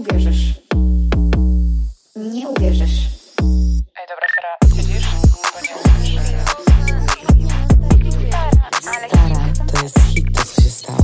[0.00, 0.54] uwierzysz.
[2.16, 3.08] Nie uwierzysz.
[4.00, 4.52] Ej, dobra, Sara,
[4.86, 5.00] nie
[9.08, 10.98] Stara, to jest hit, to co się stało.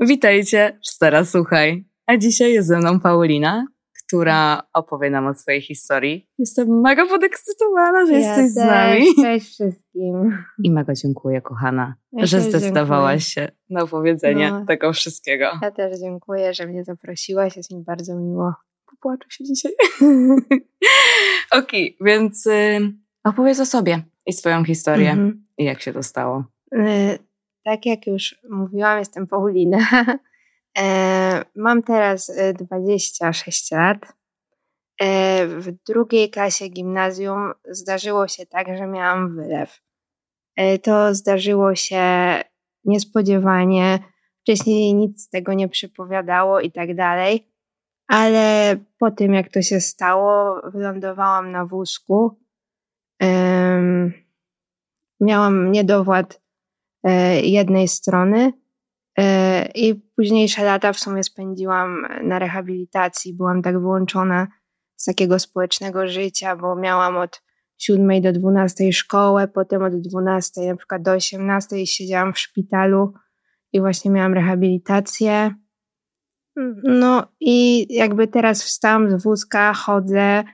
[0.00, 1.84] Witajcie, Stara Słuchaj.
[2.06, 3.66] A dzisiaj jest ze mną Paulina,
[4.06, 6.28] która opowie nam o swojej historii.
[6.38, 9.06] Jestem mega podekscytowana, że jesteś z nami.
[9.22, 10.38] Cześć wszystkim.
[10.64, 14.64] I mega dziękuję, kochana, Ja że też zdecydowałaś się na opowiedzenie No.
[14.66, 15.44] tego wszystkiego.
[15.62, 17.56] Ja też dziękuję, że mnie zaprosiłaś.
[17.56, 18.52] Jest mi bardzo miło.
[18.90, 19.72] Popłaczę się dzisiaj.
[21.58, 22.78] Okej, więc y,
[23.24, 25.10] opowiedz o sobie i swoją historię.
[25.10, 25.44] Mhm.
[25.58, 26.44] I jak się to stało.
[26.74, 27.18] Y,
[27.64, 29.78] Tak jak już mówiłam, jestem Paulina.
[30.78, 33.98] E, Mam teraz y, 26 lat.
[35.00, 39.80] E, W drugiej klasie gimnazjum zdarzyło się tak, że miałam wylew.
[40.56, 42.04] E, To zdarzyło się
[42.84, 43.98] niespodziewanie.
[44.40, 47.48] Wcześniej nic z tego nie przypowiadało i tak dalej.
[48.08, 52.38] Ale po tym, jak to się stało, wylądowałam na wózku.
[55.20, 56.40] Miałam niedowład
[57.04, 58.52] e, jednej strony
[59.18, 59.22] e,
[59.74, 63.34] i późniejsze lata w sumie spędziłam na rehabilitacji.
[63.34, 64.46] Byłam tak wyłączona
[64.96, 67.42] z takiego społecznego życia, bo miałam od
[67.78, 73.12] 7 do 12 szkołę, potem od 12 na przykład do 18 siedziałam w szpitalu
[73.72, 75.54] i właśnie miałam rehabilitację.
[76.82, 80.44] No i jakby teraz wstałam z wózka, chodzę,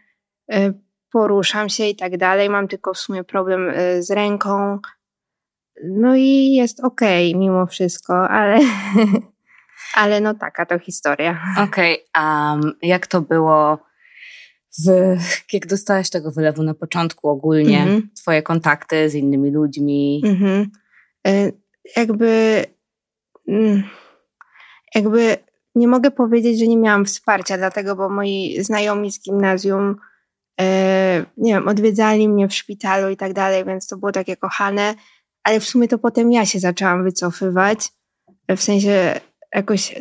[0.54, 0.74] y,
[1.12, 2.50] poruszam się i tak dalej.
[2.50, 4.78] Mam tylko w sumie problem y, z ręką.
[5.84, 8.58] No i jest okej mimo wszystko, ale,
[9.94, 11.42] ale no taka to historia.
[11.58, 13.78] Okej, a jak to było,
[14.84, 15.16] w,
[15.52, 17.82] jak dostałaś tego wylewu na początku ogólnie?
[17.82, 18.10] Mhm.
[18.16, 20.22] Twoje kontakty z innymi ludźmi?
[20.26, 20.70] Mhm.
[21.28, 21.62] Y,
[21.96, 22.64] Jakby,
[23.48, 23.82] mm,
[24.94, 25.36] jakby
[25.74, 29.96] nie mogę powiedzieć, że nie miałam wsparcia, dlatego, bo moi znajomi z gimnazjum,
[30.60, 34.94] e, nie wiem, odwiedzali mnie w szpitalu i tak dalej, więc to było takie kochane,
[35.44, 37.88] ale w sumie to potem ja się zaczęłam wycofywać,
[38.56, 39.20] w sensie
[39.54, 39.94] jakoś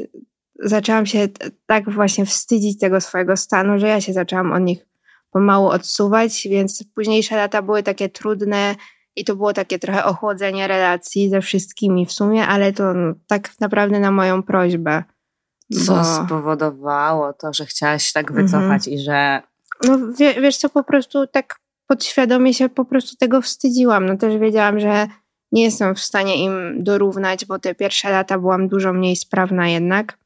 [0.59, 1.28] zaczęłam się
[1.66, 4.85] tak właśnie wstydzić tego swojego stanu, że ja się zaczęłam od nich
[5.31, 8.75] pomału odsuwać, więc późniejsze lata były takie trudne,
[9.16, 13.50] i to było takie trochę ochłodzenie relacji ze wszystkimi w sumie, ale to no, tak
[13.59, 15.03] naprawdę na moją prośbę.
[15.85, 18.47] Co Bo, spowodowało to, że chciałaś tak Mhm.
[18.47, 19.41] wycofać i że
[19.84, 24.06] no wie, wiesz co, po prostu tak podświadomie się po prostu tego wstydziłam.
[24.06, 25.08] No też wiedziałam, że
[25.51, 30.17] nie jestem w stanie im dorównać, bo te pierwsze lata byłam dużo mniej sprawna jednak.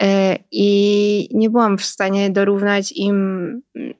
[0.00, 3.16] E, I nie byłam w stanie dorównać im
[3.76, 3.94] mm,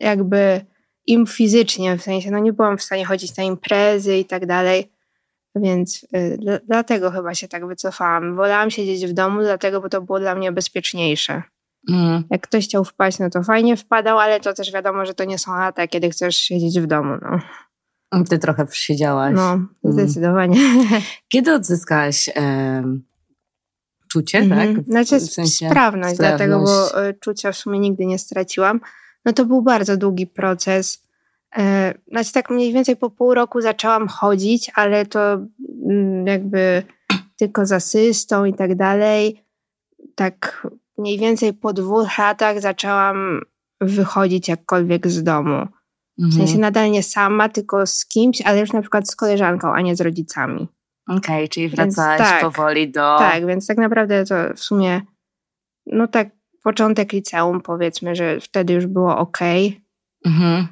[0.00, 0.60] jakby
[1.06, 4.90] im fizycznie, w sensie no nie byłam w stanie chodzić na imprezy i tak dalej.
[5.56, 6.06] Więc
[6.38, 8.36] dla- dlatego chyba się tak wycofałam.
[8.36, 11.42] Wolałam siedzieć w domu, dlatego, bo to było dla mnie bezpieczniejsze.
[11.90, 15.24] mm, Jak ktoś chciał wpaść, no to fajnie wpadał, ale to też wiadomo, że to
[15.24, 17.14] nie są lata, kiedy chcesz siedzieć w domu.
[17.22, 17.38] No,
[18.24, 19.34] ty trochę siedziałaś.
[19.36, 20.56] no zdecydowanie.
[21.32, 23.04] Kiedy odzyskałaś em,
[24.08, 24.76] czucie, Mhm.
[24.76, 24.84] tak?
[24.84, 26.92] Znaczy w sensie sprawność, dlatego, sprawność.
[26.94, 28.80] bo y, czucia w sumie nigdy nie straciłam.
[29.24, 31.02] No to był bardzo długi proces.
[31.56, 35.38] E, Znaczy tak mniej więcej po pół roku zaczęłam chodzić, ale to
[35.90, 36.82] mm, jakby
[37.36, 39.44] tylko z asystą i tak dalej.
[40.14, 40.66] Tak
[40.98, 43.40] mniej więcej po dwóch latach zaczęłam
[43.80, 45.66] wychodzić jakkolwiek z domu.
[46.18, 46.46] W Mhm.
[46.46, 49.96] sensie nadal nie sama, tylko z kimś, ale już na przykład z koleżanką, a nie
[49.96, 50.68] z rodzicami.
[51.08, 52.40] Okej, czyli Więc wracałaś tak.
[52.40, 53.16] powoli do...
[53.18, 55.00] Tak, więc tak naprawdę to w sumie,
[55.86, 56.28] no tak,
[56.62, 59.38] początek liceum powiedzmy, że wtedy już było ok.
[60.26, 60.66] Mhm.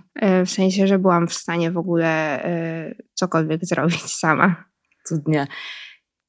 [0.47, 4.65] W sensie, że byłam w stanie w ogóle e, cokolwiek zrobić sama.
[5.05, 5.47] Cudnie.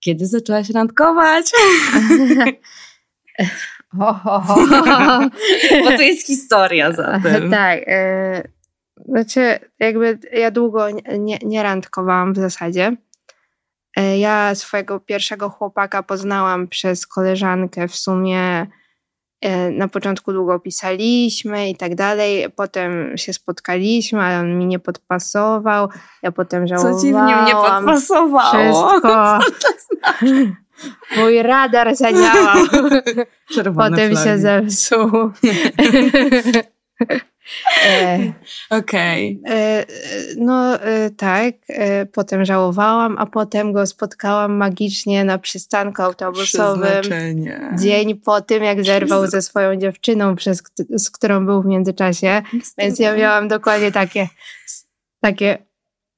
[0.04, 1.46] Kiedy zaczęłaś randkować?
[4.00, 4.60] Ho, ho, ho.
[5.84, 7.52] Bo to jest historia za tym.
[7.52, 7.80] tak.
[7.88, 8.44] E,
[9.06, 10.88] znaczy, jakby ja długo
[11.20, 12.96] nie, nie, randkowałam w zasadzie.
[13.98, 18.68] E, ja swojego pierwszego chłopaka poznałam przez koleżankę w sumie.
[19.42, 22.46] E, na początku długo pisaliśmy i tak dalej.
[22.56, 25.90] Potem się spotkaliśmy, ale on mi nie podpasował.
[26.24, 26.98] Ja potem żałowałam.
[26.98, 28.90] Co ci w nim nie podpasowało?
[28.90, 29.40] Wszystko.
[31.18, 32.58] Mój radar zadziałał.
[33.54, 34.30] Czerwone Potem flagi.
[34.30, 35.10] się zepsuł.
[37.86, 38.34] e,
[38.70, 39.42] Okej.
[39.48, 39.86] e,
[40.38, 41.54] no e, tak,
[42.14, 47.04] potem żałowałam, a potem go spotkałam magicznie na przystanku autobusowym.
[47.80, 52.42] Dzień po tym, jak zerwał ze swoją dziewczyną, przez, z którą był w międzyczasie.
[52.78, 54.28] Więc ja miałam dokładnie takie,
[55.22, 55.58] takie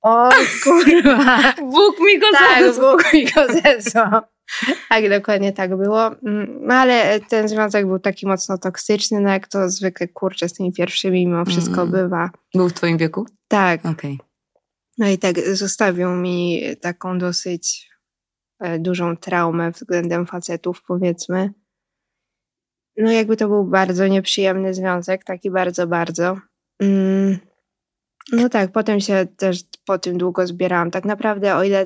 [0.01, 0.29] o
[0.63, 1.53] kurwa.
[1.57, 2.91] Bóg mi go Tak, zezwał.
[2.91, 4.21] Bóg mi go zesłał.
[4.89, 6.07] Tak, dokładnie tak było.
[6.07, 10.53] Mm, No ale ten związek był taki mocno toksyczny, no jak to zwykle kurczę z
[10.53, 11.91] tymi pierwszymi mimo wszystko Mm.
[11.91, 12.29] bywa.
[12.53, 13.25] Był w twoim wieku?
[13.47, 14.19] Tak, Okej.
[14.97, 17.89] no i tak zostawił mi taką dosyć
[18.59, 21.49] e, dużą traumę względem facetów, powiedzmy.
[22.97, 26.37] No jakby to był bardzo nieprzyjemny związek, taki bardzo, bardzo.
[26.79, 27.37] Mm.
[28.31, 30.91] No tak, potem się też po tym długo zbierałam.
[30.91, 31.85] Tak naprawdę o ile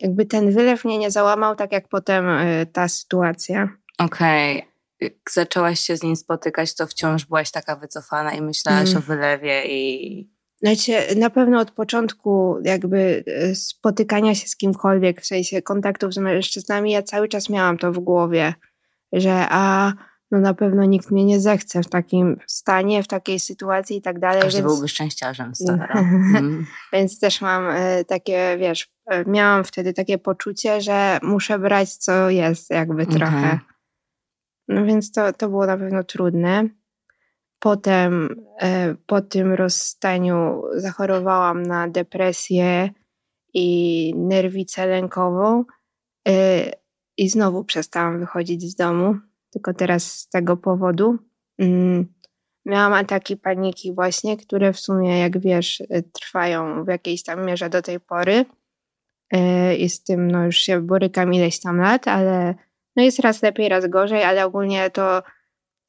[0.00, 3.68] jakby ten wylew mnie nie załamał, tak jak potem e, ta sytuacja.
[3.98, 4.68] Okej.
[5.00, 8.98] Jak zaczęłaś się z nim spotykać, to wciąż byłaś taka wycofana i myślałaś Mm.
[8.98, 10.30] o wylewie i...
[10.62, 16.18] Znaczy, na pewno od początku jakby e, spotykania się z kimkolwiek, w sensie kontaktów z
[16.18, 18.54] mężczyznami, ja cały czas miałam to w głowie,
[19.12, 19.92] że a
[20.30, 24.18] no na pewno nikt mnie nie zechce w takim stanie, w takiej sytuacji i tak
[24.18, 24.42] dalej.
[24.42, 25.94] Każdy więc, byłby szczęściarzem, stara.
[26.40, 26.66] Mm.
[26.92, 32.30] więc też mam e, takie, wiesz, e, miałam wtedy takie poczucie, że muszę brać co
[32.30, 33.16] jest jakby Okej.
[33.16, 33.58] trochę.
[34.68, 36.68] No więc to, to było na pewno trudne.
[37.58, 42.90] Potem e, po tym rozstaniu zachorowałam na depresję
[43.54, 45.64] i nerwicę lękową
[47.16, 49.16] i znowu przestałam wychodzić z domu,
[49.50, 51.18] tylko teraz z tego powodu.
[51.58, 52.06] Mm,
[52.66, 57.70] Miałam ataki paniki właśnie, które w sumie, jak wiesz, e, trwają w jakiejś tam mierze
[57.70, 58.44] do tej pory.
[59.32, 62.54] E, I z tym no, już się borykam ileś tam lat, ale
[62.96, 65.22] no jest raz lepiej, raz gorzej, ale ogólnie to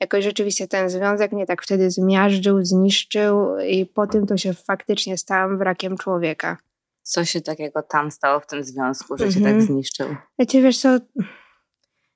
[0.02, 5.18] jakoś rzeczywiście ten związek mnie tak wtedy zmiażdżył, zniszczył i po tym to się faktycznie
[5.18, 6.58] stałam wrakiem człowieka.
[7.04, 9.58] Co się takiego tam stało w tym związku, że cię Mhm.
[9.58, 10.16] tak zniszczył?
[10.40, 10.98] Wiecie, wiesz co,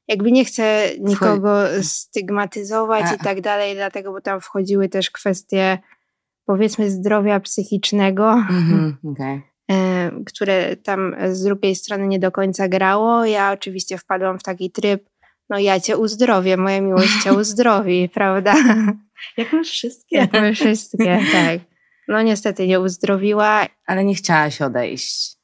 [0.08, 3.14] jakby nie chcę nikogo stygmatyzować A.
[3.14, 5.78] i tak dalej, dlatego, bo tam wchodziły też kwestie
[6.46, 8.98] powiedzmy zdrowia psychicznego, Mhm.
[9.12, 9.42] Okej.
[9.72, 13.26] e, które tam z drugiej strony nie do końca grało.
[13.26, 15.10] Ja oczywiście wpadłam w taki tryb,
[15.50, 18.56] no ja cię uzdrowię, moja miłość cię uzdrowi, prawda?
[19.38, 20.18] Jak masz wszystkie.
[20.18, 21.60] Jak my wszystkie, tak.
[22.08, 23.66] No niestety nie uzdrowiła.
[23.88, 25.35] Ale nie chciałaś odejść.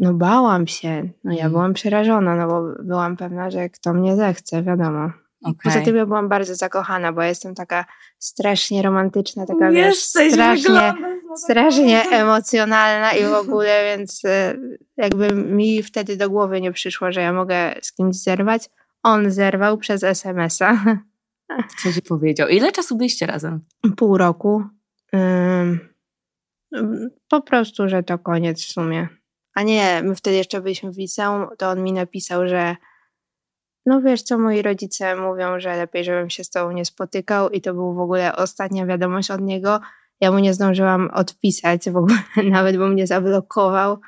[0.00, 1.08] No bałam się.
[1.24, 1.52] No ja Mhm.
[1.52, 5.10] byłam przerażona, no bo byłam pewna, że kto mnie zechce, wiadomo.
[5.44, 5.54] Okej.
[5.64, 7.84] Poza tym ja byłam bardzo zakochana, bo jestem taka
[8.18, 10.94] strasznie romantyczna, taka wiesz, strasznie,
[11.36, 14.54] strasznie emocjonalna i w ogóle, więc e,
[14.96, 18.70] jakby mi wtedy do głowy nie przyszło, że ja mogę z kimś zerwać.
[19.02, 20.84] On zerwał przez SMS-a.
[21.82, 22.48] Co ci powiedział?
[22.48, 23.60] Ile czasu byliście razem?
[23.96, 24.64] Pół roku.
[27.28, 29.08] Po prostu, że to koniec w sumie.
[29.54, 32.76] A nie, my wtedy jeszcze byliśmy w liceum, to on mi napisał, że
[33.86, 37.60] no wiesz co, moi rodzice mówią, że lepiej, żebym się z tobą nie spotykał i
[37.60, 39.80] to był w ogóle ostatnia wiadomość od niego.
[40.20, 42.18] Ja mu nie zdążyłam odpisać w ogóle
[42.50, 43.98] nawet, bo mnie zablokował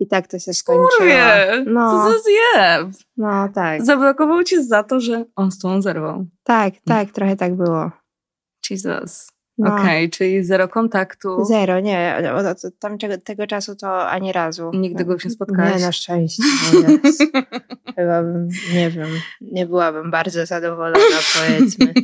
[0.00, 0.88] i tak to się skończyło.
[0.98, 1.90] Kurwie, No.
[1.90, 2.88] co za zjeb.
[3.16, 6.26] No tak, Zablokował cię za to, że on z tą zerwał.
[6.42, 7.90] tak, tak, trochę tak było.
[8.70, 9.31] Jesus.
[9.58, 9.74] No.
[9.74, 11.44] Okej, czyli zero kontaktu.
[11.44, 12.16] Zero, nie.
[12.34, 14.70] Od, tamtego tego czasu to ani razu.
[14.74, 15.74] Nigdy go już nie spotkałaś?
[15.74, 16.42] Nie, na szczęście.
[16.76, 17.24] O Jezu.
[17.96, 19.08] Chyba bym, nie wiem,
[19.40, 20.98] nie byłabym bardzo zadowolona,
[21.34, 21.94] powiedzmy.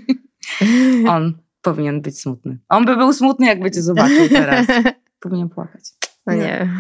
[1.15, 2.59] On powinien być smutny.
[2.69, 4.67] On by był smutny, jakby cię zobaczył teraz.
[5.21, 5.83] Powinien płakać.
[6.27, 6.71] No nie.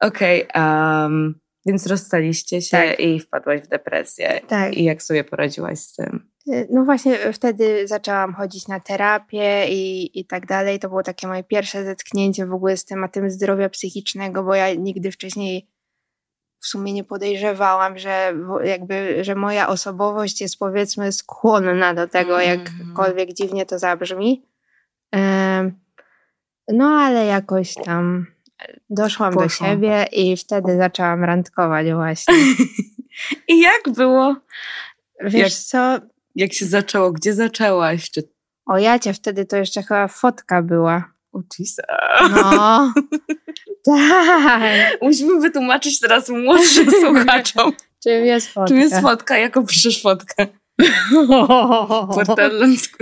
[0.00, 1.34] Okej, em,
[1.66, 3.00] więc rozstaliście się Tak.
[3.00, 4.40] i wpadłaś w depresję.
[4.48, 4.74] Tak.
[4.76, 6.29] I jak sobie poradziłaś z tym?
[6.70, 10.78] No właśnie wtedy zaczęłam chodzić na terapię i, i tak dalej.
[10.78, 15.12] To było takie moje pierwsze zetknięcie w ogóle z tematem zdrowia psychicznego, bo ja nigdy
[15.12, 15.68] wcześniej
[16.60, 22.60] w sumie nie podejrzewałam, że jakby, że moja osobowość jest powiedzmy skłonna do tego, Mhm.
[22.88, 24.42] jakkolwiek dziwnie to zabrzmi.
[26.68, 28.26] No ale jakoś tam
[28.90, 32.34] doszłam do siebie i wtedy zaczęłam randkować właśnie.
[33.48, 34.36] I jak było?
[35.24, 35.98] Wiesz Jak- co,
[36.34, 37.12] Jak się zaczęło?
[37.12, 38.10] Gdzie zaczęłaś?
[38.10, 38.22] Czy...
[38.66, 41.12] o jacie wtedy to jeszcze chyba fotka była.
[41.58, 41.84] Jesus.
[42.30, 42.92] No.
[43.86, 44.62] tak.
[45.02, 47.72] Musimy wytłumaczyć teraz młodszym słuchaczom,
[48.02, 48.68] Czym jest fotka?
[48.68, 50.46] czym jest fotka, jaką piszesz fotkę.
[52.14, 52.50] Portal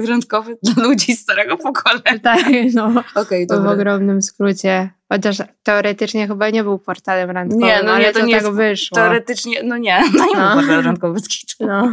[0.08, 2.18] randkowy dla ludzi starego pokolenia.
[2.23, 2.44] tak,
[2.75, 3.04] no.
[3.14, 4.90] Okej, To w ogromnym skrócie.
[5.12, 8.42] Chociaż teoretycznie chyba nie był portalem randkowym, Nie, no ale nie, to to, nie tak
[8.44, 8.94] jest wyszło.
[8.97, 10.40] Teoretycznie, no nie, no nie No.
[10.40, 11.54] ma portal randkowy z kitu.
[11.66, 11.92] No.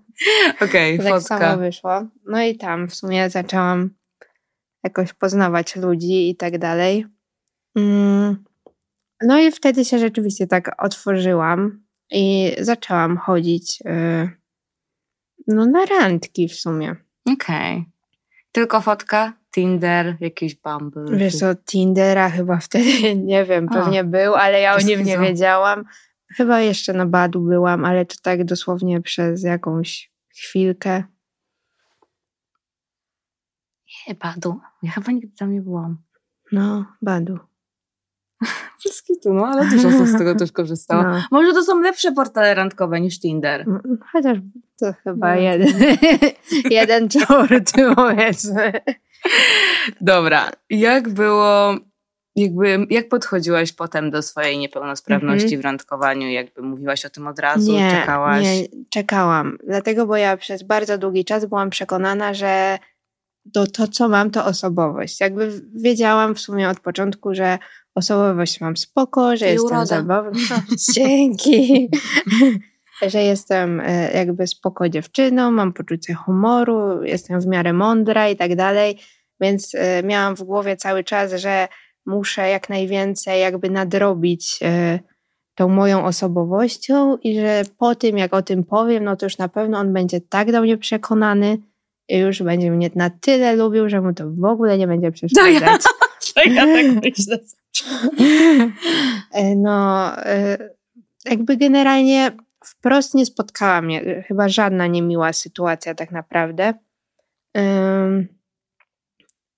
[0.64, 1.38] Okej, tak fotka.
[1.38, 2.02] samo wyszło.
[2.26, 3.90] No i tam w sumie zaczęłam
[4.84, 7.06] jakoś poznawać ludzi i tak dalej.
[7.76, 8.44] Mm.
[9.22, 14.30] No i wtedy się rzeczywiście tak otworzyłam i zaczęłam chodzić y,
[15.46, 16.96] no na randki w sumie.
[17.32, 17.84] Okej.
[18.52, 21.16] Tylko fotka, Tinder, jakiś Bumble.
[21.18, 25.84] Wiesz co, Tindera chyba wtedy, nie wiem, pewnie był, ale ja o nim nie wiedziałam.
[26.36, 31.04] chyba jeszcze na Badu byłam, ale to tak dosłownie przez jakąś chwilkę.
[34.08, 34.60] Nie, Badu.
[34.82, 36.02] Ja chyba nigdy tam nie byłam.
[36.52, 37.38] No, Badu.
[38.78, 41.02] Przez kitu, no, ale dużo osób z tego też korzystało.
[41.02, 41.22] No.
[41.30, 43.60] Może to są lepsze portale randkowe niż Tinder.
[43.60, 44.38] Mm, Chociaż
[44.80, 45.40] to chyba No.
[45.40, 45.68] jeden,
[46.70, 48.72] jeden czwórty powiedzmy.
[50.00, 51.74] Dobra, jak było,
[52.36, 56.28] jakby, jak podchodziłaś potem do swojej niepełnosprawności w randkowaniu?
[56.28, 58.44] Jakby mówiłaś o tym od razu, nie, czekałaś?
[58.44, 59.58] Nie, czekałam.
[59.66, 62.78] Dlatego, bo ja przez bardzo długi czas byłam przekonana, że
[63.52, 65.20] to, to co mam, to osobowość.
[65.20, 67.58] Jakby wiedziałam w sumie od początku, że
[67.94, 70.62] osobowość mam spoko, że I jestem zabawna.
[70.94, 71.88] Dzięki.
[73.08, 78.56] że jestem e, jakby spoko dziewczyną, mam poczucie humoru, jestem w miarę mądra i tak
[78.56, 78.98] dalej.
[79.40, 81.68] Więc e, miałam w głowie cały czas, że
[82.06, 84.98] muszę jak najwięcej jakby nadrobić e,
[85.54, 89.48] tą moją osobowością i że po tym, jak o tym powiem, no to już na
[89.48, 91.58] pewno on będzie tak do mnie przekonany
[92.08, 95.82] i już będzie mnie na tyle lubił, że mu to w ogóle nie będzie przeszkadzać.
[96.34, 97.38] To ja tak myślę.
[99.32, 100.58] E, No, e,
[101.24, 102.32] jakby generalnie
[102.64, 106.74] wprost nie spotkała mnie e, chyba żadna niemiła sytuacja tak naprawdę.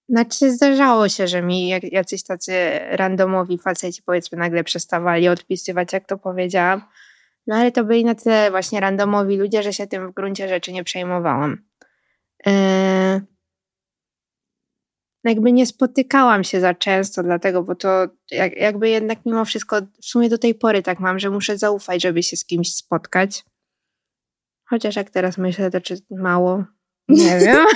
[0.09, 2.53] Znaczy zdarzało się, że mi jacyś tacy
[2.91, 6.83] randomowi faceci powiedzmy nagle przestawali odpisywać, jak to powiedziałam.
[7.47, 10.73] No ale to byli na tyle właśnie randomowi ludzie, że się tym w gruncie rzeczy
[10.73, 11.63] nie przejmowałam.
[12.47, 12.53] Yy,
[15.25, 20.07] jakby nie spotykałam się za często, dlatego, bo to jak, jakby jednak mimo wszystko w
[20.07, 23.45] sumie do tej pory tak mam, że muszę zaufać, żeby się z kimś spotkać.
[24.69, 26.65] Chociaż jak teraz myślę, to czy mało?
[27.09, 27.67] Nie wiem.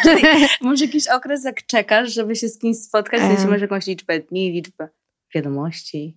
[0.61, 3.51] Może jakiś okres, jak czekasz, żeby się z kimś spotkać, to Em.
[3.51, 4.89] masz jakąś liczbę dni, liczbę
[5.35, 6.17] wiadomości.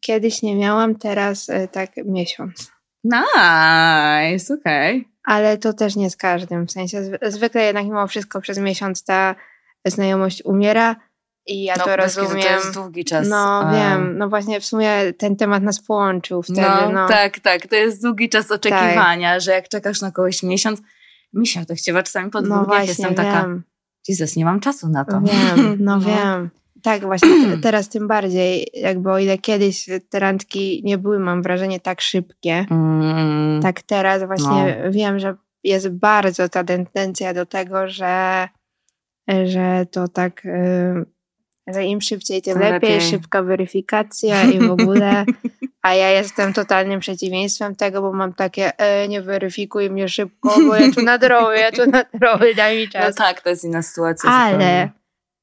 [0.00, 2.72] Kiedyś nie miałam, teraz e, tak miesiąc.
[3.04, 5.08] Nice, okej.
[5.24, 6.66] Ale to też nie z każdym.
[6.66, 9.34] W sensie zwy- zwykle jednak mimo wszystko przez miesiąc ta
[9.90, 10.96] znajomość umiera
[11.46, 12.30] i ja No, to rozumiem.
[12.30, 13.28] To jest długi czas.
[13.28, 16.60] No Em, wiem, no właśnie w sumie ten temat nas połączył wtedy.
[16.60, 17.66] No, No, tak, tak.
[17.66, 20.80] To jest długi czas oczekiwania, że jak czekasz na kogoś miesiąc,
[21.32, 23.62] miesiąc to chciała czasami po dwóch no właśnie, jestem taka, wiem.
[24.08, 25.20] Jezus, nie mam czasu na to.
[25.20, 26.00] Wiem, no, No.
[26.00, 26.50] wiem.
[26.82, 31.42] Tak, właśnie te- teraz tym bardziej, jakby o ile kiedyś te randki nie były, mam
[31.42, 35.34] wrażenie, tak szybkie, Mm, tak teraz właśnie wiem, że
[35.64, 38.48] jest bardzo ta tendencja do tego, że,
[39.28, 41.04] że to tak, y,
[41.66, 43.00] że im szybciej, tym lepiej, lepiej.
[43.00, 45.24] szybka weryfikacja i w ogóle,
[45.82, 50.76] a ja jestem totalnym przeciwieństwem tego, bo mam takie, e, nie weryfikuj mnie szybko, bo
[50.76, 53.14] ja tu nadrobię, ja tu nadrobię, daj mi No czas.
[53.14, 54.30] tak, to jest inna sytuacja.
[54.30, 54.90] Ale zupełnie.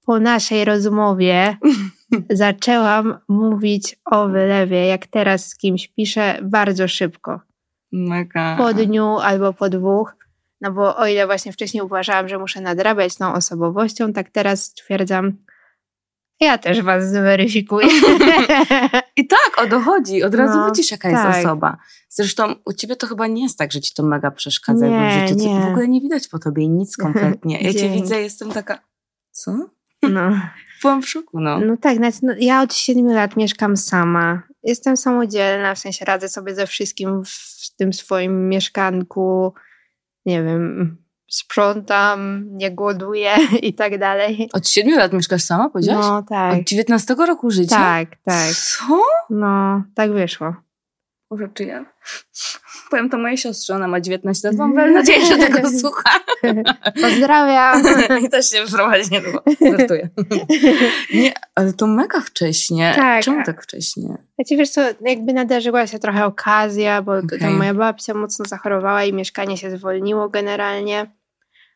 [0.05, 1.57] po naszej rozmowie
[2.29, 7.39] zaczęłam mówić o wylewie, jak teraz z kimś piszę, bardzo szybko.
[7.91, 8.55] Mega.
[8.57, 10.15] Po dniu albo po dwóch.
[10.61, 15.37] No bo o ile właśnie wcześniej uważałam, że muszę nadrabiać tą osobowością, tak teraz stwierdzam,
[16.39, 17.87] ja też was zweryfikuję.
[19.17, 20.23] I tak, o dochodzi.
[20.23, 21.35] Od razu No, widzisz, jaka tak.
[21.35, 21.77] jest osoba.
[22.09, 25.29] Zresztą u ciebie to chyba nie jest tak, że ci to mega przeszkadza Nie, w
[25.29, 25.49] życiu.
[25.49, 25.61] Nie.
[25.61, 27.61] W ogóle nie widać po tobie nic kompletnie.
[27.61, 28.79] Ja cię widzę, jestem taka,
[29.31, 29.51] co?
[30.01, 30.31] No,
[30.81, 31.59] Byłam w szoku, no.
[31.59, 34.41] no tak, znaczy, no, ja od siedmiu lat mieszkam sama.
[34.63, 39.53] Jestem samodzielna, w sensie radzę sobie ze wszystkim w tym swoim mieszkanku.
[40.29, 43.31] Nie wiem, sprzątam, nie głoduję
[43.61, 44.49] i tak dalej.
[44.53, 46.05] Od siedmiu lat mieszkasz sama, powiedziałaś?
[46.05, 47.75] No tak, Od 19 roku życia?
[47.75, 48.51] tak, tak.
[48.53, 49.01] Co?
[49.29, 50.55] No, tak wyszło.
[51.29, 51.85] Boże, czy ja?
[52.89, 54.57] Powiem to mojej siostrze, ona ma 19 lat.
[54.57, 56.19] Mam nadzieję, że tego słucha.
[57.01, 57.83] Pozdrawiam.
[58.25, 59.43] I też się wyprowadzi niedługo.
[59.77, 60.09] Żartuję.
[61.13, 62.93] Nie, ale to mega wcześnie.
[62.95, 63.23] Tak.
[63.23, 64.07] Czemu tak wcześnie?
[64.35, 69.13] Znaczy wiesz co, jakby nadarzyła się trochę okazja, bo to moja babcia mocno zachorowała i
[69.13, 71.05] mieszkanie się zwolniło generalnie.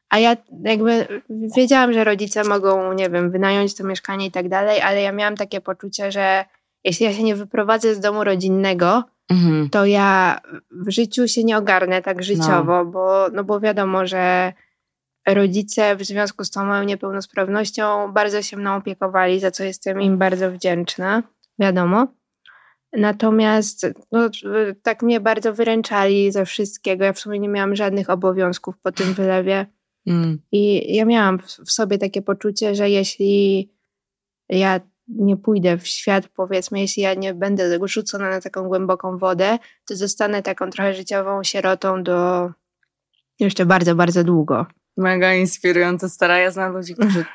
[0.10, 4.82] A ja jakby wiedziałam, że rodzice mogą, nie wiem, wynająć to mieszkanie i tak dalej,
[4.82, 6.46] ale ja miałam takie poczucie, że
[6.84, 9.70] jeśli ja się nie wyprowadzę z domu rodzinnego, Mhm.
[9.70, 10.40] to ja
[10.72, 14.54] w życiu się nie ogarnę tak życiowo, bo, no bo wiadomo, że
[15.28, 20.18] rodzice w związku z tą moją niepełnosprawnością bardzo się mną opiekowali, za co jestem im
[20.18, 21.24] bardzo wdzięczna,
[21.60, 22.08] wiadomo.
[22.94, 24.30] Natomiast no,
[24.84, 27.06] tak mnie bardzo wyręczali ze wszystkiego.
[27.06, 29.66] Ja w sumie nie miałam żadnych obowiązków po tym wylewie.
[30.08, 30.42] Mm.
[30.52, 33.70] I ja miałam w sobie takie poczucie, że jeśli
[34.50, 39.60] ja nie pójdę w świat, powiedzmy, jeśli ja nie będę rzucona na taką głęboką wodę,
[39.86, 42.50] to zostanę taką trochę życiową sierotą do
[43.40, 44.66] jeszcze bardzo, bardzo długo.
[44.98, 46.38] Mega inspirujące stara.
[46.38, 47.26] Ja znam ludzi, którzy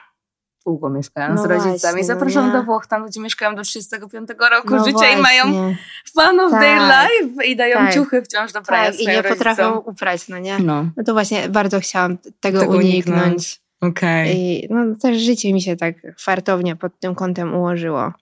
[0.67, 1.79] długo mieszkają No z rodzicami.
[1.81, 5.45] właśnie, no Zapraszam do Włoch, tam ludzie mieszkają do 35 roku No życia i mają
[5.53, 5.79] właśnie.
[6.15, 7.09] fun of their Tak.
[7.11, 7.95] life i dają Tak.
[7.95, 9.93] ciuchy wciąż do prania Tak, i nie potrafią rodzicom.
[9.95, 10.59] uprać, no nie?
[10.59, 13.17] No, No to właśnie bardzo chciałam tego, Tego uniknąć.
[13.17, 13.61] uniknąć.
[13.81, 14.37] Okej.
[14.37, 18.13] I no, też życie mi się tak fartownie pod tym kątem ułożyło.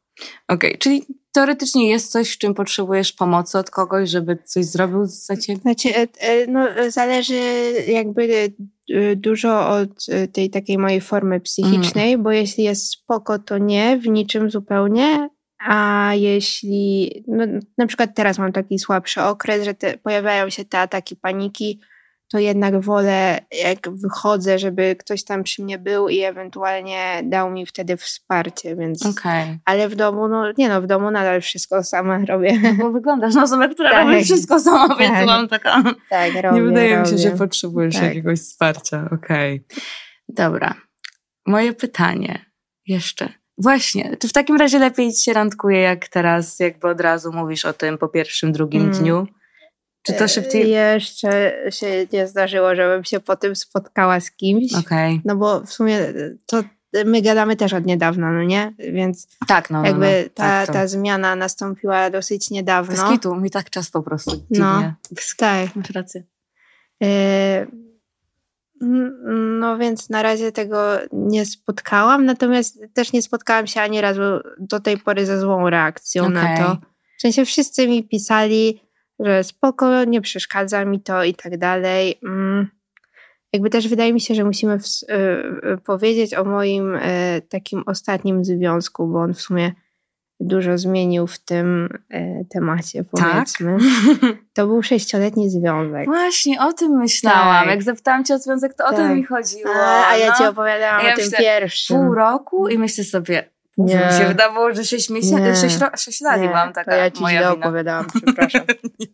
[0.48, 5.36] Okej, czyli teoretycznie jest coś, w czym potrzebujesz pomocy od kogoś, żeby coś zrobił za
[5.36, 5.60] ciebie?
[5.60, 7.40] Znaczy, e, e, no, zależy
[7.88, 8.52] jakby
[8.94, 14.08] e, dużo od tej takiej mojej formy psychicznej, bo jeśli jest spoko, to nie, w
[14.08, 15.28] niczym zupełnie.
[15.68, 17.44] A jeśli, no,
[17.78, 21.80] na przykład teraz mam taki słabszy okres, że te, pojawiają się te ataki paniki,
[22.32, 27.66] to jednak wolę, jak wychodzę, żeby ktoś tam przy mnie był i ewentualnie dał mi
[27.66, 29.06] wtedy wsparcie, więc...
[29.06, 29.58] Okej.
[29.64, 32.60] Ale w domu, no nie no, w domu nadal wszystko sama robię.
[32.62, 34.06] No Bo wyglądasz na osobę, która Tak.
[34.08, 35.26] robi wszystko sama, więc Tak.
[35.26, 35.82] mam taka...
[36.10, 37.22] Tak, robię, Nie wydaje mi się, robię.
[37.22, 38.04] że potrzebujesz Tak.
[38.04, 39.08] jakiegoś wsparcia.
[39.12, 39.64] Okej.
[40.28, 40.74] Dobra.
[41.46, 42.44] Moje pytanie
[42.86, 43.28] jeszcze.
[43.58, 47.64] Właśnie, czy w takim razie lepiej ci się randkuje, jak teraz jakby od razu mówisz
[47.64, 48.94] o tym po pierwszym, drugim Mm.
[48.94, 49.26] dniu?
[50.06, 50.70] Czy to szybciej...
[50.70, 54.74] Jeszcze się nie zdarzyło, żebym się potem spotkała z kimś.
[54.74, 55.20] Okej.
[55.24, 55.98] No bo w sumie
[56.46, 56.62] to
[57.04, 58.74] my gadamy też od niedawna, no nie?
[58.78, 60.30] Więc Tak, no, no, jakby no.
[60.34, 60.72] ta, tak, to.
[60.72, 63.10] ta zmiana nastąpiła dosyć Bez niedawno.
[63.12, 64.58] kitu, mi tak czas po prostu dziwnie.
[64.60, 64.92] No.
[65.38, 65.76] Tak.
[65.76, 66.22] Masz rację.
[67.02, 67.66] E,
[69.60, 74.20] No więc na razie tego nie spotkałam, natomiast też nie spotkałam się ani razu
[74.58, 76.56] do tej pory ze złą reakcją na Okej.
[76.56, 76.76] to.
[77.18, 78.80] W sensie wszyscy mi pisali,
[79.20, 82.18] że spoko, nie przeszkadza mi to i tak dalej.
[82.24, 82.68] Mm.
[83.52, 87.82] Jakby też wydaje mi się, że musimy ws- y, y, powiedzieć o moim y, takim
[87.86, 89.72] ostatnim związku, bo on w sumie
[90.40, 93.10] dużo zmienił w tym y, temacie, Tak?
[93.10, 93.76] powiedzmy.
[94.54, 96.04] To był sześcioletni związek.
[96.06, 97.64] Właśnie, o tym myślałam.
[97.64, 97.68] Tak.
[97.74, 98.96] Jak zapytałam cię o związek, to o Tak.
[98.96, 99.70] tym mi chodziło.
[99.74, 100.34] A, a ja no.
[100.34, 101.96] ci opowiadałam Ja o tym myślę, pierwszym.
[101.96, 103.94] Pół roku i myślę sobie, nie.
[103.94, 104.06] Nie.
[104.06, 105.56] mi się wydawało, że sześć miesięcy, Nie.
[105.56, 107.66] sześć, ro- sześć lat i byłam taka to ja ci moja źle wina.
[107.66, 108.62] opowiadałam, przepraszam.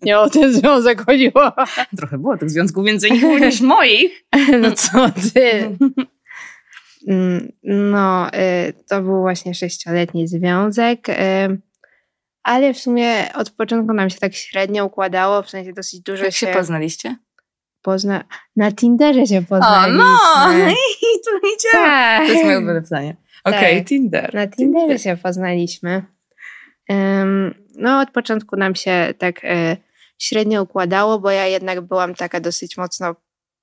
[0.03, 1.53] Nie o ten związek chodziło.
[1.99, 4.25] Trochę było tych związków więcej niż, niż moich.
[4.63, 5.77] No co ty?
[7.09, 11.13] Mm, No, y, to był właśnie sześcioletni związek, y,
[12.43, 16.33] ale w sumie od początku nam się tak średnio układało, w sensie dosyć dużo Jak
[16.35, 17.17] się się poznaliście?
[17.83, 18.25] Pozna...
[18.57, 19.99] Na Tinderze się O, poznaliśmy.
[19.99, 20.19] no!
[21.03, 21.69] I tu idzie.
[21.73, 22.27] Tak.
[22.27, 23.17] To jest moje ulubione pytanie.
[23.45, 23.89] Okej, Tak.
[23.89, 24.35] Tinder.
[24.35, 26.03] Na Tinderze się poznaliśmy.
[26.89, 29.77] Em, no, od początku nam się tak e,
[30.19, 33.15] średnio układało, bo ja jednak byłam taka dosyć mocno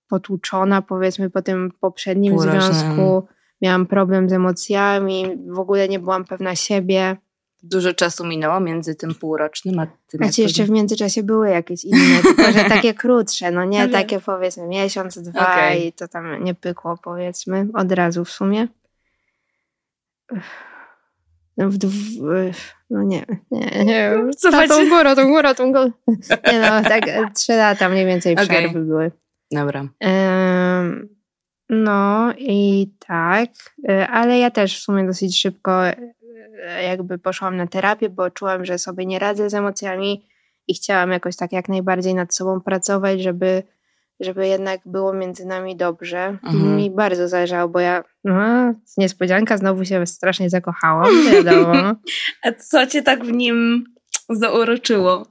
[0.10, 3.28] potłuczona, powiedzmy, po tym poprzednim związku.
[3.62, 7.18] Miałam problem z emocjami, w ogóle nie byłam pewna siebie.
[7.64, 10.18] Dużo czasu minęło między tym półrocznym a tym.
[10.18, 14.20] Znaczy, jeszcze w międzyczasie były jakieś inne, tylko że takie krótsze, no nie Ale- takie
[14.20, 15.88] powiedzmy miesiąc, dwa Okej.
[15.88, 18.68] i to tam nie pykło, powiedzmy, od razu w sumie.
[21.58, 22.54] No, w dw-
[22.90, 24.12] no nie, nie, nie.
[24.38, 24.68] Cofacie?
[24.68, 25.92] Ta, tą górą, tą górą, tą górą.
[26.52, 29.12] Nie no, tak e, trzy lata mniej więcej przerwy były.
[29.52, 29.88] Dobra.
[30.00, 31.10] Em,
[31.70, 33.50] no i tak,
[33.90, 35.82] e, ale ja też w sumie dosyć szybko
[36.84, 40.26] jakby poszłam na terapię, bo czułam, że sobie nie radzę z emocjami
[40.68, 43.64] i chciałam jakoś tak jak najbardziej nad sobą pracować, żeby,
[44.20, 46.38] żeby jednak było między nami dobrze.
[46.44, 46.76] Mhm.
[46.76, 51.76] Mi bardzo zależało, bo ja, no, niespodzianka, znowu się strasznie zakochałam, wiadomo.
[52.44, 53.84] A co cię tak w nim
[54.30, 55.26] zauroczyło?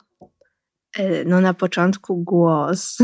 [0.99, 2.99] E, No na początku głos.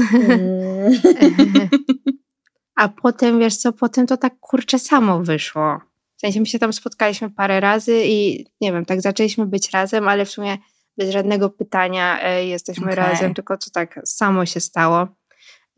[2.76, 5.80] A potem, wiesz co, potem to tak kurczę samo wyszło.
[6.24, 10.24] Sensie my się tam spotkaliśmy parę razy i nie wiem, tak zaczęliśmy być razem, ale
[10.24, 10.58] w sumie
[10.98, 12.96] bez żadnego pytania e, jesteśmy Okej.
[12.96, 15.08] razem, tylko to tak samo się stało.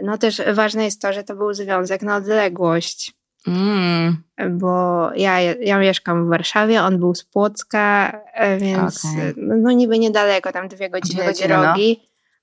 [0.01, 4.17] No też ważne jest to, że to był związek na odległość, Mm.
[4.51, 9.73] bo ja, ja mieszkam w Warszawie, on był z Płocka, e, więc e, no, no
[9.73, 11.63] niby niedaleko, tam dwie godziny, Dwie godziny, no.
[11.63, 12.01] drogi,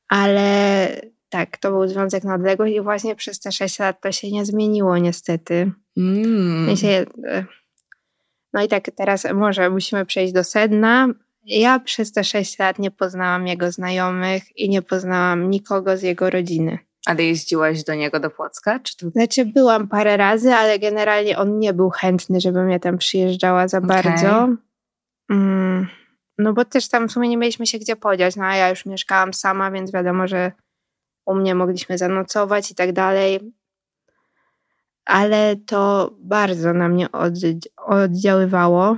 [0.07, 0.87] ale
[1.29, 4.45] tak, to był związek na odległość i właśnie przez te sześć lat to się nie
[4.45, 5.71] zmieniło niestety.
[5.97, 6.65] Mm.
[6.65, 7.45] W sensie, e,
[8.53, 11.07] no i tak teraz może musimy przejść do sedna.
[11.45, 16.29] Ja przez te sześć lat nie poznałam jego znajomych i nie poznałam nikogo z jego
[16.29, 16.79] rodziny.
[17.05, 18.79] Ale jeździłaś do niego do Płocka?
[18.79, 19.09] Czy to...
[19.09, 23.77] Znaczy byłam parę razy, ale generalnie on nie był chętny, żebym ja tam przyjeżdżała za
[23.77, 23.87] Okej.
[23.87, 24.49] bardzo.
[25.31, 25.87] Mm,
[26.37, 28.85] no bo też tam w sumie nie mieliśmy się gdzie podziać, no a ja już
[28.85, 30.51] mieszkałam sama, więc wiadomo, że
[31.25, 33.53] u mnie mogliśmy zanocować i tak dalej.
[35.05, 37.33] Ale to bardzo na mnie od,
[37.77, 38.97] oddziaływało,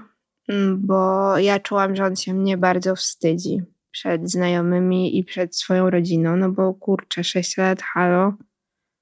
[0.50, 5.90] mm, bo ja czułam, że on się mnie bardzo wstydzi przed znajomymi i przed swoją
[5.90, 8.34] rodziną, no bo kurczę, 6 lat, halo.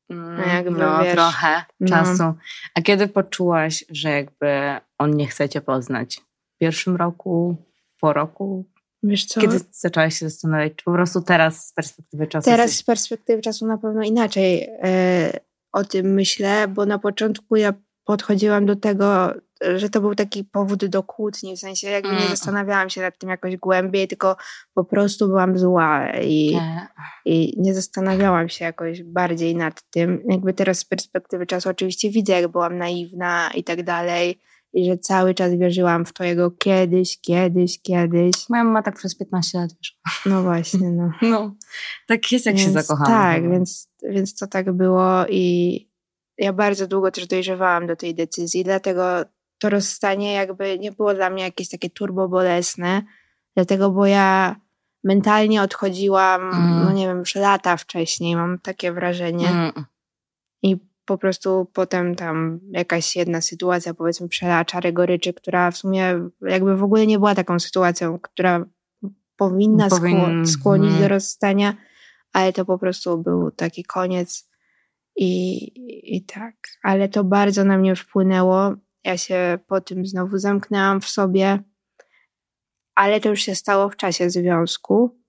[0.10, 1.88] Mm, jakby, no, wiesz, trochę no.
[1.88, 2.24] czasu.
[2.76, 6.16] A kiedy poczułaś, że jakby on nie chce cię poznać?
[6.56, 7.56] W pierwszym roku?
[8.00, 8.66] Po roku?
[9.04, 9.42] Wiesz co?
[9.42, 10.74] Kiedy zaczęłaś się zastanawiać?
[10.76, 15.40] Czy po prostu teraz z perspektywy czasu Teraz z perspektywy czasu na pewno inaczej e,
[15.74, 17.74] o tym myślę, bo na początku ja
[18.06, 19.34] podchodziłam do tego,
[19.76, 22.30] że to był taki powód do kłótni, w sensie jakby nie Mm.
[22.30, 24.36] zastanawiałam się nad tym jakoś głębiej, tylko
[24.74, 26.88] po prostu byłam zła i, Nie.
[27.26, 30.24] i nie zastanawiałam się jakoś bardziej nad tym.
[30.30, 34.40] Jakby teraz z perspektywy czasu oczywiście widzę, jak byłam naiwna i tak dalej
[34.74, 38.50] i że cały czas wierzyłam w to jego kiedyś, kiedyś, kiedyś.
[38.50, 40.00] Moja mama tak przez 15 lat, wiesz.
[40.26, 41.12] No właśnie, no.
[41.30, 41.56] No,
[42.08, 43.10] tak jest, jak się Więc zakochamy.
[43.10, 43.50] Tak, chyba.
[43.54, 45.88] więc, więc to tak było i
[46.38, 49.04] ja bardzo długo też dojrzewałam do tej decyzji, dlatego
[49.60, 53.02] to rozstanie jakby nie było dla mnie jakieś takie turbo bolesne,
[53.56, 54.56] dlatego bo ja
[55.04, 56.84] mentalnie odchodziłam, Mm.
[56.86, 59.72] no nie wiem, już lata wcześniej, mam takie wrażenie Mm.
[60.64, 66.20] i po prostu potem tam jakaś jedna sytuacja, powiedzmy przelała czarę goryczy, która w sumie
[66.42, 68.66] jakby w ogóle nie była taką sytuacją, która
[69.36, 71.10] powinna Powin- skłonić do mhm.
[71.12, 71.74] rozstania,
[72.34, 74.50] ale to po prostu był taki koniec
[75.16, 76.56] i, i tak.
[76.84, 78.74] Ale to bardzo na mnie wpłynęło.
[79.04, 81.60] Ja się po tym znowu zamknęłam w sobie,
[82.96, 85.20] ale to już się stało w czasie związku,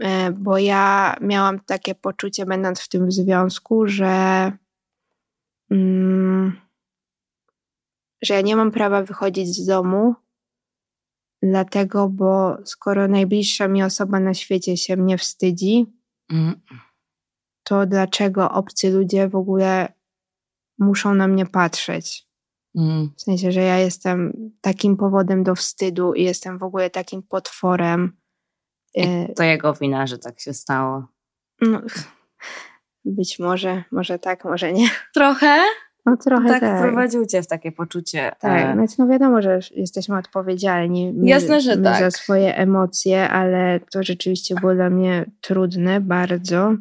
[0.00, 4.52] e, bo ja miałam takie poczucie, będąc w tym związku, że,
[5.70, 6.60] mm,
[8.22, 10.14] że ja nie mam prawa wychodzić z domu,
[11.42, 15.99] dlatego, bo skoro najbliższa mi osoba na świecie się mnie wstydzi.
[17.62, 19.92] To dlaczego obcy ludzie w ogóle
[20.78, 22.26] muszą na mnie patrzeć?
[22.76, 23.10] Mm.
[23.16, 28.16] W sensie, że ja jestem takim powodem do wstydu i jestem w ogóle takim potworem.
[28.96, 31.06] E, To jego wina, że tak się stało.
[31.60, 31.80] No,
[33.04, 34.90] być może, może tak, może nie.
[35.14, 35.62] Trochę?
[36.06, 36.78] No trochę tak, tak.
[36.78, 38.32] wprowadził cię w takie poczucie.
[38.40, 41.98] Tak, znaczy no wiadomo, że jesteśmy odpowiedzialni my, Jasne, że my tak.
[42.00, 46.74] za swoje emocje, ale to rzeczywiście było dla mnie trudne bardzo.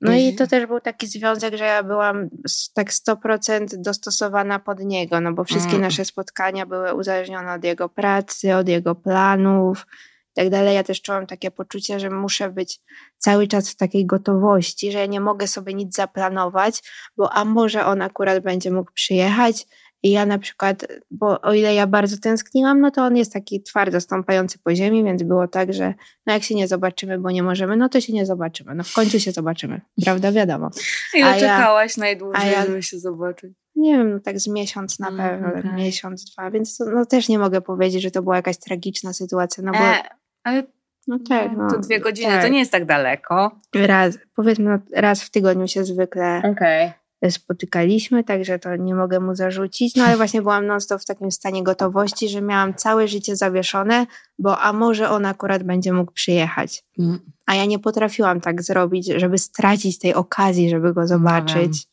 [0.00, 0.36] No i Mhm.
[0.36, 2.28] to też był taki związek, że ja byłam
[2.74, 5.82] tak 100% dostosowana pod niego, no bo wszystkie Mm.
[5.82, 9.86] nasze spotkania były uzależnione od jego pracy, od jego planów i
[10.34, 10.74] tak dalej.
[10.74, 12.80] Ja też czułam takie poczucie, że muszę być
[13.18, 16.82] cały czas w takiej gotowości, że ja nie mogę sobie nic zaplanować,
[17.16, 19.66] bo a może on akurat będzie mógł przyjechać
[20.02, 23.62] i ja na przykład, bo o ile ja bardzo tęskniłam, no to on jest taki
[23.62, 25.94] twardo stąpający po ziemi, więc było tak, że
[26.26, 28.74] no jak się nie zobaczymy, bo nie możemy, no to się nie zobaczymy.
[28.74, 30.32] No w końcu się zobaczymy, prawda?
[30.32, 30.70] Wiadomo.
[31.14, 33.52] Ile a ja- czekałaś najdłużej, ja- żeby się zobaczyć?
[33.76, 35.72] Nie wiem, no tak z miesiąc na Mm, pewno, okej.
[35.84, 39.64] miesiąc, dwa, więc to, no też nie mogę powiedzieć, że to była jakaś tragiczna sytuacja,
[39.66, 40.02] no bo E,
[40.44, 40.62] ale
[41.08, 42.42] no tak, no, to dwie godziny, tak.
[42.42, 43.50] to nie jest tak daleko.
[43.74, 46.92] Raz, powiedzmy, no, raz w tygodniu się zwykle Okej.
[47.30, 49.96] spotykaliśmy, także to nie mogę mu zarzucić.
[49.96, 54.06] No ale właśnie byłam non-stop w takim stanie gotowości, że miałam całe życie zawieszone,
[54.38, 56.84] bo a może on akurat będzie mógł przyjechać.
[56.98, 57.18] Mm.
[57.46, 61.86] A ja nie potrafiłam tak zrobić, żeby stracić tej okazji, żeby go zobaczyć.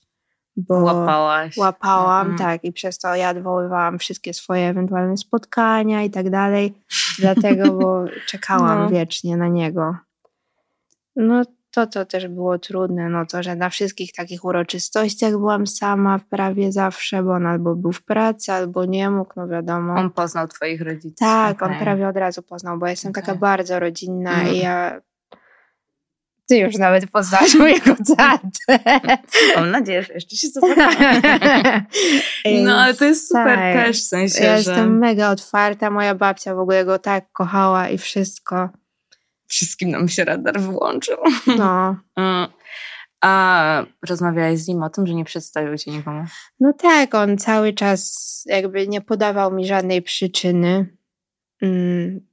[0.68, 1.58] Bo Łapałaś.
[1.58, 2.38] łapałam, Mhm.
[2.50, 6.74] tak, i przez to ja odwoływałam wszystkie swoje ewentualne spotkania i tak dalej.
[7.20, 8.90] Dlatego, bo czekałam No.
[8.90, 9.96] wiecznie na niego.
[11.16, 16.20] No to, co też było trudne, no to, że na wszystkich takich uroczystościach byłam sama
[16.30, 19.94] prawie zawsze, bo on albo był w pracy, albo nie mógł, no wiadomo.
[19.96, 21.18] On poznał twoich rodziców.
[21.20, 21.82] tak, on Okej.
[21.84, 23.40] prawie od razu poznał, bo ja jestem taka Okej.
[23.40, 24.48] bardzo rodzinna Mm.
[24.54, 25.02] i ja...
[26.52, 28.80] Ty już nawet poznałaś mojego tatę.
[29.56, 31.22] Mam nadzieję, że jeszcze się zobaczymy.
[32.64, 33.86] No, ale to jest super Tak.
[33.86, 35.90] też, w sensie, Ja że jestem mega otwarta.
[35.92, 38.70] Moja babcia w ogóle go tak kochała i wszystko.
[39.48, 41.18] wszystkim nam się radar wyłączył.
[41.58, 42.48] No, Mm.
[43.24, 46.26] A rozmawiałeś z nim o tym, że nie przedstawił cię nikomu?
[46.60, 50.98] no tak, on cały czas jakby nie podawał mi żadnej przyczyny.
[51.62, 52.28] Mm,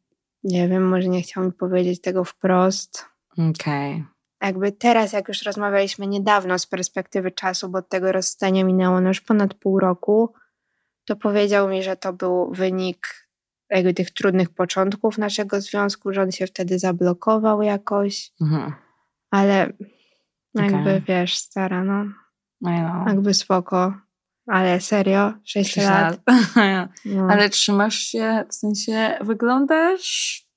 [0.45, 3.05] nie wiem, może nie chciał mi powiedzieć tego wprost.
[3.39, 4.05] Okej.
[4.43, 9.09] Jakby teraz, jak już rozmawialiśmy niedawno z perspektywy czasu, bo od tego rozstania minęło no
[9.09, 10.33] już ponad pół roku,
[11.05, 13.29] to powiedział mi, że to był wynik
[13.71, 18.33] jakby tych trudnych początków naszego związku, że on się wtedy zablokował jakoś.
[18.41, 18.73] Mhm.
[19.31, 19.73] Ale
[20.55, 21.03] jakby Okej.
[21.09, 22.05] wiesz, stara, no,
[22.61, 23.95] No, jakby spoko.
[24.47, 26.21] Ale serio, 6 Sześć lat.
[26.27, 26.49] lat.
[27.05, 27.27] No.
[27.31, 30.48] Ale trzymasz się, w sensie wyglądasz...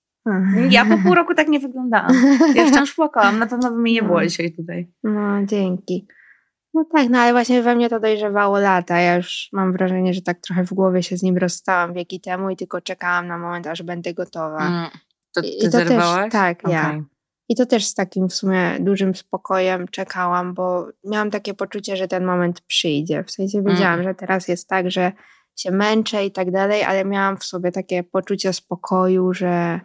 [0.69, 2.12] Ja po pół roku tak nie wyglądałam.
[2.55, 4.25] Ja wciąż płakałam, na pewno by mi nie było No.
[4.27, 4.91] dzisiaj tutaj.
[5.03, 6.07] No, dzięki.
[6.73, 8.99] No tak, no ale właśnie we mnie to dojrzewało lata.
[8.99, 12.49] Ja już mam wrażenie, że tak trochę w głowie się z nim rozstałam wieki temu
[12.49, 14.67] i tylko czekałam na moment, aż będę gotowa.
[14.67, 14.89] Mm.
[15.36, 16.88] To ty i to też- tak, ja.
[16.88, 17.03] Okej.
[17.49, 22.07] I to też z takim w sumie dużym spokojem czekałam, bo miałam takie poczucie, że
[22.07, 23.23] ten moment przyjdzie.
[23.23, 24.03] W sensie wiedziałam, Mm.
[24.03, 25.12] że teraz jest tak, że
[25.55, 29.79] się męczę i tak dalej, ale miałam w sobie takie poczucie spokoju, że,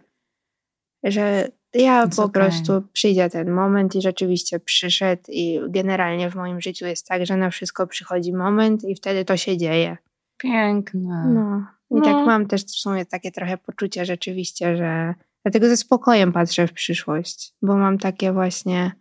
[1.06, 2.42] że ja Jest po okej.
[2.42, 7.36] prostu przyjdzie ten moment i rzeczywiście przyszedł i generalnie w moim życiu jest tak, że
[7.36, 9.96] na wszystko przychodzi moment i wtedy to się dzieje.
[10.38, 11.24] Piękne.
[11.34, 11.66] No.
[11.90, 12.04] I No.
[12.04, 15.14] tak mam też w sumie takie trochę poczucie rzeczywiście, że
[15.44, 18.92] dlatego ze spokojem patrzę w przyszłość, bo mam takie właśnie,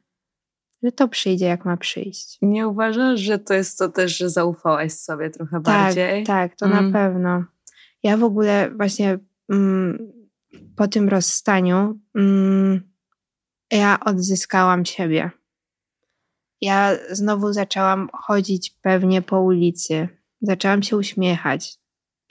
[0.84, 2.38] że to przyjdzie jak ma przyjść.
[2.42, 6.24] Nie uważasz, że to jest to też, że zaufałaś sobie trochę Tak, bardziej?
[6.24, 6.86] tak, to Mm.
[6.92, 7.44] na pewno.
[8.04, 9.20] Ja w ogóle właśnie
[9.52, 10.12] mm,
[10.76, 12.82] po tym rozstaniu mm,
[13.72, 15.32] ja odzyskałam siebie.
[16.62, 20.08] Ja znowu zaczęłam chodzić pewnie po ulicy.
[20.42, 21.78] Zaczęłam się uśmiechać.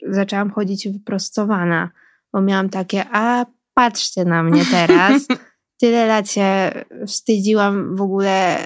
[0.09, 1.89] Zaczęłam chodzić wyprostowana,
[2.33, 5.27] bo miałam takie, a patrzcie na mnie teraz.
[5.79, 6.71] Tyle lat się
[7.07, 8.57] wstydziłam w ogóle,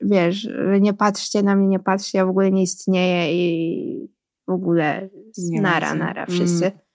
[0.00, 4.08] wiesz, że nie patrzcie na mnie, nie patrzcie, ja w ogóle nie istnieję i
[4.46, 6.85] w ogóle Nie nara, nara, Mm.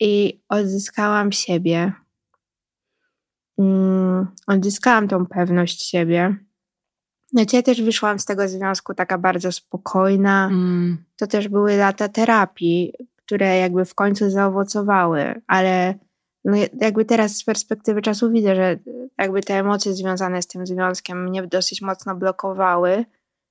[0.00, 1.92] I odzyskałam siebie.
[3.58, 6.36] Mm, odzyskałam tą pewność siebie.
[7.32, 10.46] Znaczy ja też wyszłam z tego związku taka bardzo spokojna.
[10.46, 11.04] Mm.
[11.16, 15.94] To też były lata terapii, które jakby w końcu zaowocowały, ale
[16.44, 18.78] no jakby teraz z perspektywy czasu widzę, że
[19.18, 23.04] jakby te emocje związane z tym związkiem mnie dosyć mocno blokowały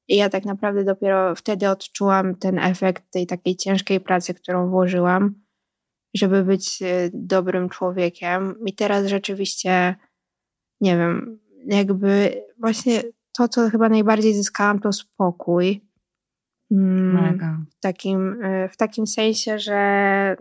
[0.08, 5.36] i ja tak naprawdę dopiero wtedy odczułam ten efekt tej takiej ciężkiej pracy, którą włożyłam,
[6.16, 8.56] żeby być y, dobrym człowiekiem.
[8.66, 9.96] I teraz rzeczywiście,
[10.82, 13.02] nie wiem, jakby właśnie
[13.38, 15.82] to, co chyba najbardziej zyskałam, to spokój.
[16.72, 17.58] Mm, Mega.
[17.72, 20.36] w takim, y, w takim sensie, że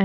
[0.00, 0.04] y,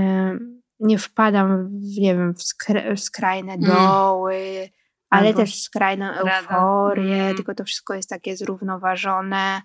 [0.80, 3.70] nie wpadam w, nie wiem, w, skr- w skrajne Mm.
[3.70, 4.68] doły,
[5.10, 7.36] ale Albo też w skrajną euforię, Mm.
[7.36, 9.62] tylko to wszystko jest takie zrównoważone.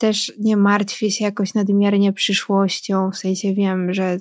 [0.00, 4.20] Też nie martwię się jakoś nadmiernie przyszłością, w sensie wiem, że y,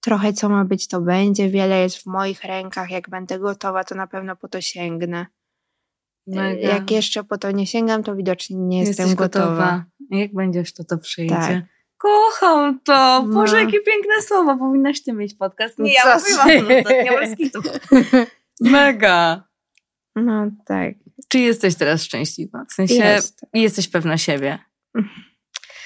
[0.00, 3.94] trochę co ma być, to będzie, wiele jest w moich rękach, jak będę gotowa, to
[3.94, 5.26] na pewno po to sięgnę.
[6.26, 6.60] Mega.
[6.68, 9.46] Jak jeszcze po to nie sięgam, to widocznie nie jestem Jesteś gotowa.
[9.46, 9.84] gotowa.
[10.10, 11.34] Jak będziesz, to to przyjdzie.
[11.34, 11.62] Tak.
[11.98, 13.24] Kocham to!
[13.32, 13.58] Boże, No.
[13.60, 14.56] jakie piękne słowa.
[14.56, 15.78] Powinnaś ty mieć podcast.
[15.78, 17.60] Nie, Co ja mówiłam ostatnio bez kitu.
[18.60, 19.44] Mega.
[20.16, 20.94] No tak.
[21.28, 22.64] Czy jesteś teraz szczęśliwa?
[22.70, 23.46] W sensie Jest.
[23.54, 24.58] jesteś pewna siebie.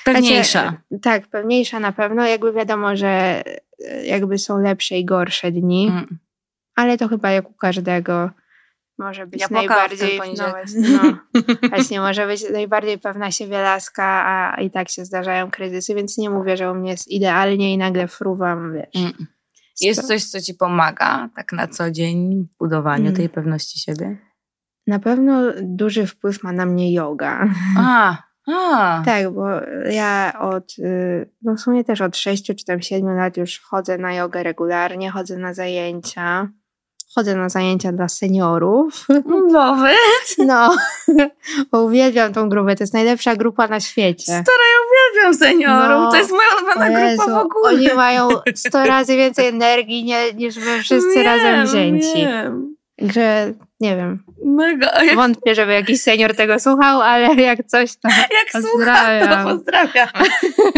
[0.05, 0.62] Pewniejsza.
[0.62, 2.27] Znaczy, tak, pewniejsza na pewno.
[2.27, 3.42] Jakby wiadomo, że
[3.88, 6.18] e, jakby są lepsze i gorsze dni, Mm.
[6.75, 8.31] ale to chyba jak u każdego
[8.99, 11.18] może być Ja płakałam w najbardziej właśnie, no,
[11.70, 16.31] właśnie może być najbardziej pewna siebie laska, a i tak się zdarzają kryzysy, więc nie
[16.31, 19.03] mówię, że u mnie jest idealnie i nagle fruwam, wiesz.
[19.05, 19.27] Mm.
[19.81, 23.16] Jest coś, co ci pomaga tak na co dzień w budowaniu Mm.
[23.16, 24.16] tej pewności siebie?
[24.87, 27.49] Na pewno duży wpływ ma na mnie yoga.
[27.79, 28.16] A,
[28.49, 29.03] a.
[29.05, 29.46] Tak, bo
[29.90, 33.99] ja od, y, no w sumie też od 6 czy tam 7 lat już chodzę
[33.99, 36.49] na jogę regularnie, chodzę na zajęcia.
[37.14, 39.07] Chodzę na zajęcia dla seniorów.
[39.53, 39.88] Nowy.
[40.46, 40.77] No,
[41.72, 42.77] bo uwielbiam tą grupę.
[42.77, 44.22] To jest najlepsza grupa na świecie.
[44.25, 46.05] Stara, ja uwielbiam seniorów.
[46.05, 46.11] No.
[46.11, 47.72] To jest moja ulubiona grupa w ogóle.
[47.72, 52.16] Oni mają 100 razy więcej energii nie, niż my wszyscy Wiem, razem wzięci.
[52.16, 52.76] wiem.
[53.01, 54.23] Także nie wiem.
[54.45, 54.91] Mega.
[54.95, 58.09] A Jak, Wątpię, żeby jakiś senior tego słuchał, ale jak coś to.
[58.39, 59.45] jak słucha, to Pozdrawiam.
[59.45, 60.09] pozdrawiam.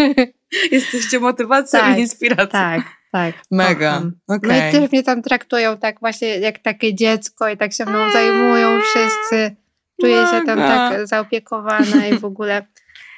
[0.73, 2.47] Jesteście motywacją Tak, i inspiracją.
[2.47, 2.81] tak,
[3.13, 3.35] tak.
[3.51, 3.91] Mega.
[3.93, 4.13] kocham.
[4.29, 4.51] Okej.
[4.51, 8.11] No i też mnie tam traktują tak właśnie jak takie dziecko i tak się mną
[8.13, 9.57] zajmują wszyscy.
[10.01, 10.91] Czuję się tam Mega.
[10.91, 12.67] tak zaopiekowana i w ogóle.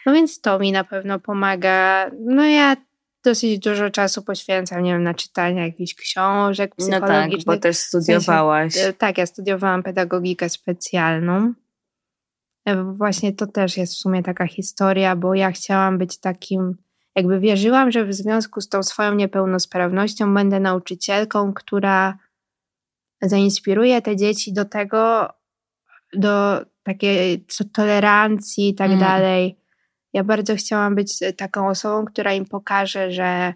[0.06, 2.10] No więc to mi na pewno pomaga.
[2.20, 2.76] No ja
[3.24, 7.44] dosyć dużo czasu poświęcam, nie wiem, na czytanie jakichś książek No tak, psychologicznych.
[7.44, 8.76] bo też studiowałaś.
[8.76, 11.52] E, Tak, ja studiowałam pedagogikę specjalną.
[12.66, 16.76] E, Właśnie to też jest w sumie taka historia, bo ja chciałam być takim,
[17.16, 22.18] jakby wierzyłam, że w związku z tą swoją niepełnosprawnością będę nauczycielką, która
[23.22, 25.28] zainspiruje te dzieci do tego,
[26.16, 29.00] do takiej tolerancji i tak Mm.
[29.00, 29.59] dalej.
[30.12, 33.54] Ja bardzo chciałam być e, taką osobą, która im pokaże, że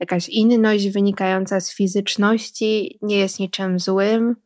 [0.00, 4.36] jakaś inność wynikająca z fizyczności nie jest niczym złym,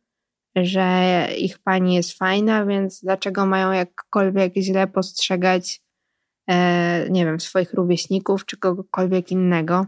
[0.56, 5.80] że ich pani jest fajna, więc dlaczego mają jakkolwiek źle postrzegać,
[6.46, 9.86] e, nie wiem, swoich rówieśników czy kogokolwiek innego.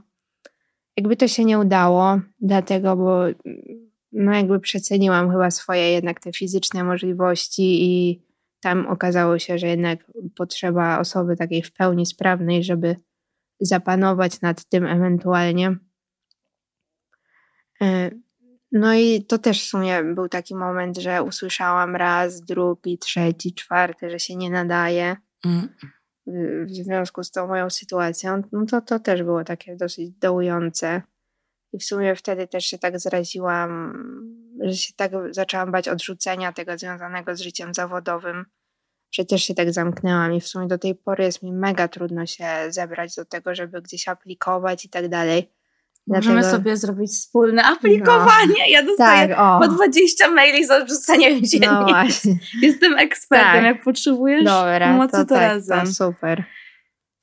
[0.96, 3.22] Jakby to się nie udało, dlatego, bo
[4.12, 8.25] no jakby przeceniłam chyba swoje jednak te fizyczne możliwości i
[8.66, 9.98] tam okazało się, że jednak
[10.36, 12.96] potrzeba osoby takiej w pełni sprawnej, żeby
[13.60, 15.76] zapanować nad tym ewentualnie.
[17.82, 18.10] E,
[18.72, 24.10] No i to też w sumie był taki moment, że usłyszałam raz, drugi, trzeci, czwarty,
[24.10, 25.68] że się nie nadaje Mm.
[26.26, 28.42] w, w związku z tą moją sytuacją.
[28.52, 31.02] No to to też było takie dosyć dołujące.
[31.72, 33.92] I w sumie wtedy też się tak zraziłam,
[34.60, 38.44] że się tak zaczęłam bać odrzucenia tego związanego z życiem zawodowym,
[39.16, 42.26] że też się tak zamknęłam i w sumie do tej pory jest mi mega trudno
[42.26, 45.50] się zebrać do tego, żeby gdzieś aplikować i tak dalej.
[46.06, 48.70] Możemy Dlatego- sobie zrobić wspólne aplikowanie.
[48.70, 51.66] Ja dostaję Tak, po 20 maili za odrzucenie No wzięli.
[51.92, 52.38] właśnie.
[52.62, 53.52] Jestem ekspertem.
[53.52, 53.64] Tak.
[53.64, 55.80] Jak potrzebujesz Dobra, pomocy, to, to, tak, razem.
[55.80, 56.44] to super.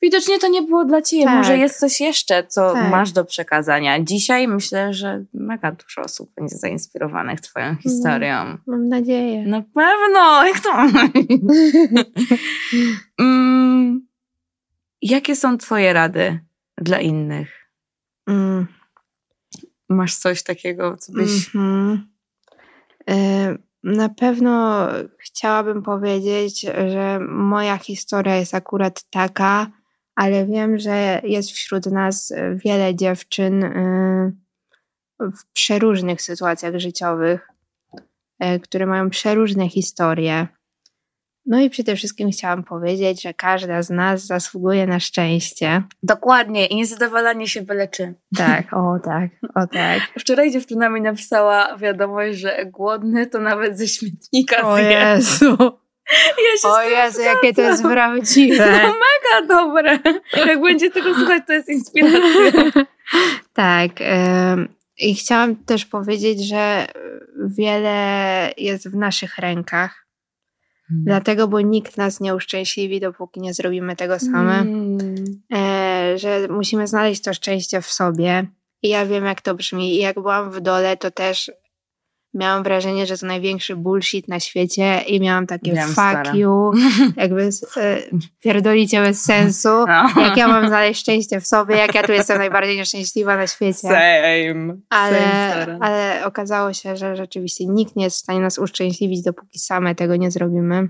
[0.04, 1.24] Widocznie to nie było dla ciebie.
[1.26, 1.38] Tak.
[1.38, 2.92] Może jest coś jeszcze, co Tak.
[2.92, 4.04] masz do przekazania.
[4.04, 8.58] Dzisiaj myślę, że mega dużo osób będzie zainspirowanych twoją historią.
[8.68, 9.48] Mam nadzieję.
[9.48, 10.44] Na pewno!
[10.48, 10.72] Jak to
[13.20, 14.08] mm,
[15.02, 16.39] Jakie są twoje rady
[16.78, 17.70] dla innych?
[18.28, 18.68] Mm.
[19.89, 21.56] Masz coś takiego, co byś...
[21.56, 22.08] Mhm.
[23.10, 24.88] E, Na pewno
[25.20, 26.62] chciałabym powiedzieć,
[26.92, 29.68] że moja historia jest akurat taka,
[30.15, 32.34] ale wiem, że jest wśród nas
[32.65, 34.32] wiele dziewczyn e,
[35.19, 37.47] w przeróżnych sytuacjach życiowych,
[38.39, 40.47] e, które mają przeróżne historie.
[41.45, 45.84] No i przede wszystkim chciałam powiedzieć, że każda z nas zasługuje na szczęście.
[46.04, 46.65] Dokładnie.
[46.67, 48.15] I niezadowalanie się byle czym.
[48.38, 50.02] Tak, o tak, o tak.
[50.19, 54.91] Wczoraj dziewczyna mi napisała wiadomość, że głodny to nawet ze śmietnika O zje.
[54.91, 55.58] Jezu.
[56.12, 57.92] Ja się O Jezu, jakie to jest zgadzam.
[57.92, 58.72] prawdziwe.
[58.84, 60.00] No mega dobre.
[60.46, 62.72] Jak będzie tego słuchać, to jest inspiracja.
[63.54, 63.92] tak.
[64.98, 66.88] I chciałam też powiedzieć, że
[67.58, 70.04] wiele jest w naszych rękach.
[70.89, 74.60] Dlatego, bo nikt nas nie uszczęśliwi, dopóki nie zrobimy tego same.
[74.60, 74.98] Mm.
[75.54, 78.48] E, że musimy znaleźć to szczęście w sobie.
[78.82, 79.96] I ja wiem, jak to brzmi.
[79.96, 81.52] I jak byłam w dole, to też
[82.34, 86.36] miałam wrażenie, że to największy bullshit na świecie i miałam takie Wiem, fuck stara.
[86.36, 86.72] you,
[87.17, 87.98] jakby e,
[88.39, 89.69] pierdolicie bez sensu.
[89.93, 90.22] No.
[90.22, 93.74] Jak ja mam znaleźć szczęście w sobie, jak ja tu jestem najbardziej nieszczęśliwa na świecie.
[93.74, 94.78] Same.
[94.89, 99.60] Ale, Same, ale okazało się, że rzeczywiście nikt nie jest w stanie nas uszczęśliwić, dopóki
[99.60, 100.89] same tego nie zrobimy.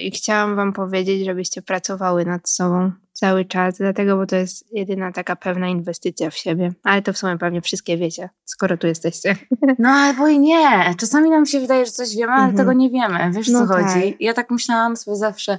[0.00, 5.12] I chciałam Wam powiedzieć, żebyście pracowały nad sobą cały czas, dlatego, bo to jest jedyna
[5.12, 6.72] taka pewna inwestycja w siebie.
[6.84, 9.36] Ale to w sumie pewnie wszystkie wiecie, skoro tu jesteście.
[9.78, 10.94] No albo i nie.
[10.98, 12.56] Czasami nam się wydaje, że coś wiemy, ale Mhm.
[12.56, 13.30] tego nie wiemy.
[13.32, 13.84] Wiesz, No co tak.
[13.86, 14.16] chodzi?
[14.20, 15.58] Ja tak myślałam sobie zawsze,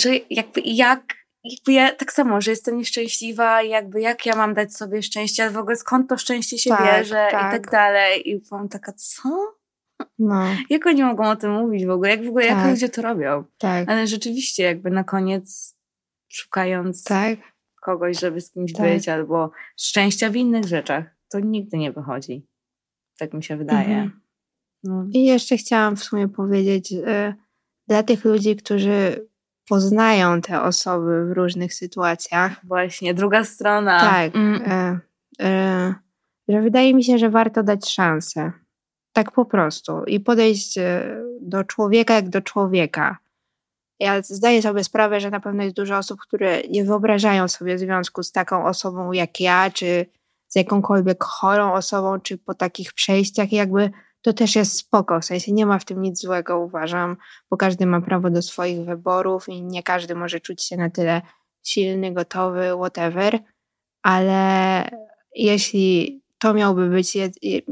[0.00, 1.00] że jakby jak,
[1.44, 5.52] jakby ja tak samo, że jestem nieszczęśliwa, jakby jak ja mam dać sobie szczęście, ale
[5.52, 7.52] w ogóle skąd to szczęście się Tak, bierze i tak.
[7.52, 8.30] tak dalej.
[8.30, 9.28] I byłam taka, co?
[10.18, 12.10] No, Jak oni mogą o tym mówić w ogóle?
[12.10, 12.70] Jak w ogóle, jak Tak.
[12.70, 13.44] ludzie to robią?
[13.58, 15.76] tak, Ale rzeczywiście jakby na koniec
[16.28, 17.38] szukając tak.
[17.82, 18.86] kogoś, żeby z kimś Tak.
[18.86, 22.46] być, albo szczęścia w innych rzeczach, to nigdy nie wychodzi.
[23.18, 23.88] Tak mi się wydaje.
[23.88, 24.20] Mhm.
[24.84, 25.06] No.
[25.12, 27.34] I jeszcze chciałam w sumie powiedzieć y,
[27.88, 29.28] dla tych ludzi, którzy
[29.68, 34.00] poznają te osoby w różnych sytuacjach, Właśnie, druga strona.
[34.00, 34.62] tak, Mm.
[35.40, 35.94] y, y,
[36.48, 38.52] że wydaje mi się, że warto dać szansę.
[39.12, 40.04] Tak po prostu.
[40.04, 40.82] I podejść y,
[41.40, 43.18] do człowieka jak do człowieka.
[44.00, 48.22] Ja zdaję sobie sprawę, że na pewno jest dużo osób, które nie wyobrażają sobie związku
[48.22, 50.06] z taką osobą jak ja, czy
[50.48, 53.90] z jakąkolwiek chorą osobą, czy po takich przejściach, jakby
[54.22, 55.20] to też jest spoko.
[55.20, 57.16] W sensie nie ma w tym nic złego, uważam,
[57.50, 61.22] bo każdy ma prawo do swoich wyborów i nie każdy może czuć się na tyle
[61.62, 63.38] silny, gotowy, whatever,
[64.02, 64.90] ale
[65.34, 67.16] jeśli to miałby być,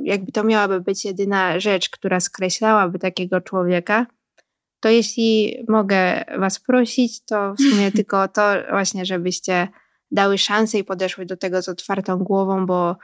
[0.02, 4.06] jakby to miałaby być jedyna rzecz, która skreślałaby takiego człowieka,
[4.80, 9.68] to jeśli mogę Was prosić, to w sumie tylko to właśnie, żebyście
[10.10, 12.96] dały szansę i podeszły do tego z otwartą głową, bo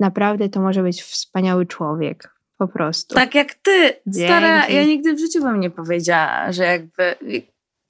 [0.00, 2.34] naprawdę to może być wspaniały człowiek.
[2.58, 3.14] Po prostu.
[3.14, 4.74] Tak jak ty, stara, Dzięki.
[4.74, 7.14] ja nigdy w życiu bym nie powiedziała, że jakby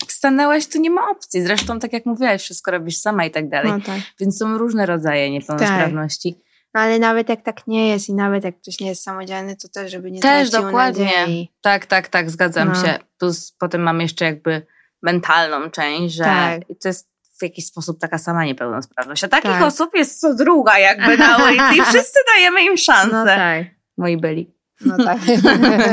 [0.02, 1.42] jak stanęłaś, to nie ma opcji.
[1.42, 3.72] Zresztą, tak jak mówiłaś, wszystko robisz sama i tak dalej.
[3.72, 4.00] No tak.
[4.20, 6.44] Więc są różne rodzaje niepełnosprawności.
[6.74, 9.68] No ale nawet jak tak nie jest i nawet jak ktoś nie jest samodzielny, to
[9.68, 11.04] też, żeby nie Też dokładnie.
[11.04, 11.52] nadziei.
[11.60, 12.74] Tak, tak, tak, zgadzam No.
[12.74, 12.98] się.
[13.18, 14.66] Plus potem mam jeszcze jakby
[15.02, 16.60] mentalną część, że Tak.
[16.82, 19.24] to jest w jakiś sposób taka sama niepełnosprawność.
[19.24, 19.62] A takich Tak.
[19.62, 23.12] osób jest co druga jakby na ulicy i wszyscy dajemy im szansę.
[23.16, 23.64] No tak.
[23.98, 24.54] Moi byli.
[24.80, 25.18] No tak.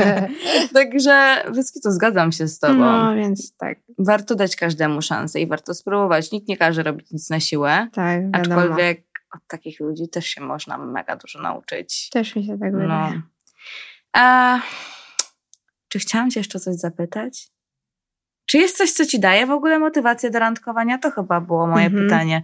[0.74, 1.44] Także
[1.82, 2.74] to zgadzam się z tobą.
[2.74, 6.32] No więc tak, Warto dać każdemu szansę i warto spróbować.
[6.32, 8.38] Nikt nie każe robić nic na siłę, tak, wiadomo.
[8.60, 12.10] aczkolwiek od takich ludzi też się można mega dużo nauczyć.
[12.10, 12.78] Też mi się tak No.
[12.78, 13.22] wydaje.
[14.12, 14.60] A,
[15.88, 17.48] czy chciałam cię jeszcze coś zapytać?
[18.46, 20.98] Czy jest coś, co ci daje w ogóle motywację do randkowania?
[20.98, 22.04] To chyba było moje Mhm.
[22.04, 22.42] pytanie.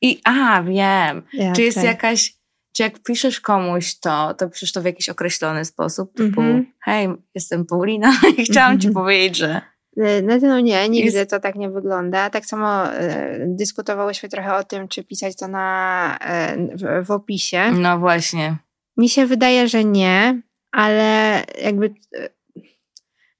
[0.00, 1.22] I a, wiem.
[1.32, 1.84] Ja Czy jest też.
[1.84, 2.34] jakaś,
[2.76, 6.72] czy jak piszesz komuś to, to piszesz to w jakiś określony sposób, typu Mhm.
[6.84, 9.60] hej, jestem Paulina i chciałam ci powiedzieć, że
[9.96, 12.30] No, no nie, nigdy Jest- to tak nie wygląda.
[12.30, 17.70] Tak samo e, dyskutowałyśmy trochę o tym, czy pisać to na, e, w, w opisie.
[17.72, 18.56] no właśnie.
[18.96, 22.28] Mi się wydaje, że nie, ale jakby e,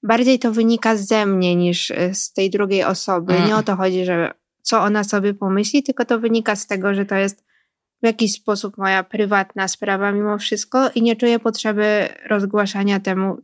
[0.02, 3.34] bardziej to wynika ze mnie niż e, z tej drugiej osoby.
[3.34, 3.48] Mm.
[3.48, 4.32] Nie o to chodzi, że
[4.62, 7.44] co ona sobie pomyśli, tylko to wynika z tego, że to jest
[8.02, 13.36] w jakiś sposób moja prywatna sprawa mimo wszystko i nie czuję potrzeby rozgłaszania temu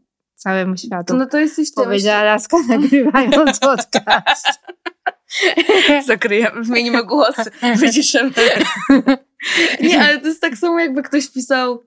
[0.46, 1.16] całemu światu.
[1.16, 1.82] No to jesteś ty.
[1.84, 4.46] Powiedziała Laska nagrywając podcast.
[6.06, 8.30] Zakryjemy, zmienimy głosy, wyciszymy.
[9.80, 11.84] Nie, ale to jest tak samo, jakby ktoś pisał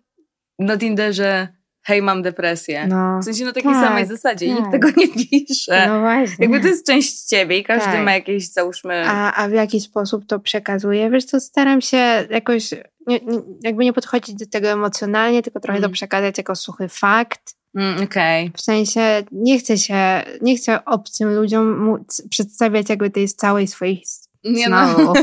[0.60, 1.48] na Tinderze
[1.84, 2.88] hej, mam depresję.
[2.88, 4.48] No, W sensie na takiej Tak, samej zasadzie.
[4.48, 4.58] tak.
[4.58, 5.88] Nikt tego nie pisze.
[5.88, 6.36] no właśnie.
[6.40, 8.06] Jakby to jest część ciebie i każdy Tak.
[8.06, 9.04] ma jakieś, załóżmy...
[9.08, 11.10] A, a w jaki sposób to przekazuję?
[11.10, 11.98] Wiesz co, staram się
[12.30, 12.72] jakoś,
[13.08, 15.90] nie, nie, jakby nie podchodzić do tego emocjonalnie, tylko trochę Mm.
[15.90, 17.56] to przekazać jako suchy fakt.
[17.76, 18.52] Mm, Okej.
[18.58, 19.02] W sensie
[19.32, 24.04] nie chcę się, nie chcę obcym ludziom móc przedstawiać jakby tej całej swojej
[24.44, 24.88] Nie no.
[24.96, 25.14] znowu.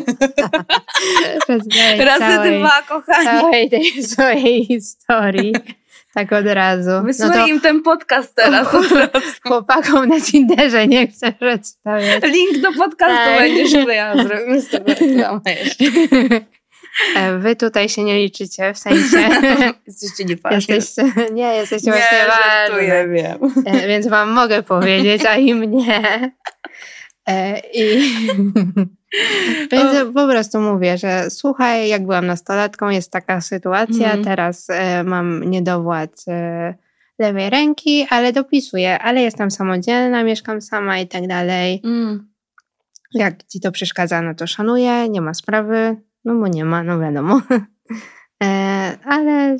[1.48, 3.26] przedstawiać Razy całej, dwa, kochani.
[3.26, 5.52] całej tej swojej historii.
[6.14, 6.90] Tak od razu.
[7.18, 9.26] No to im ten podcast teraz od razu.
[9.42, 12.22] chłopakom na Tinderze nie chcę przedstawiać.
[12.24, 13.38] Link do podcastu Tak.
[13.38, 15.84] będziesz ja zrobimy z tego reklamę jeszcze.
[17.16, 19.18] E, Wy tutaj się nie liczycie, w sensie
[19.86, 20.74] Jesteście nieważni.
[20.74, 23.08] jesteście, nie, jesteście Nie, właśnie ważne.
[23.08, 23.38] wiem.
[23.66, 26.32] E, Więc wam mogę powiedzieć, a im nie.
[27.28, 28.10] E, I
[29.72, 34.24] więc po prostu mówię, że słuchaj, jak byłam nastolatką, jest taka sytuacja, Mhm.
[34.24, 34.68] teraz
[35.04, 36.24] mam niedowład
[37.18, 41.80] lewej ręki, ale dopisuję, ale jestem samodzielna, mieszkam sama i tak dalej.
[41.84, 42.28] Mm.
[43.12, 45.96] Jak ci to przeszkadza, no to szanuję, nie ma sprawy,
[46.26, 47.40] no bo nie ma, no wiadomo.
[48.42, 49.56] E, ale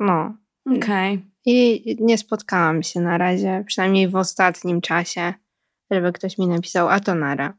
[0.00, 0.34] no,
[0.76, 1.26] Okej.
[1.46, 5.34] i nie spotkałam się na razie, przynajmniej w ostatnim czasie,
[5.90, 7.54] żeby ktoś mi napisał, a to nara.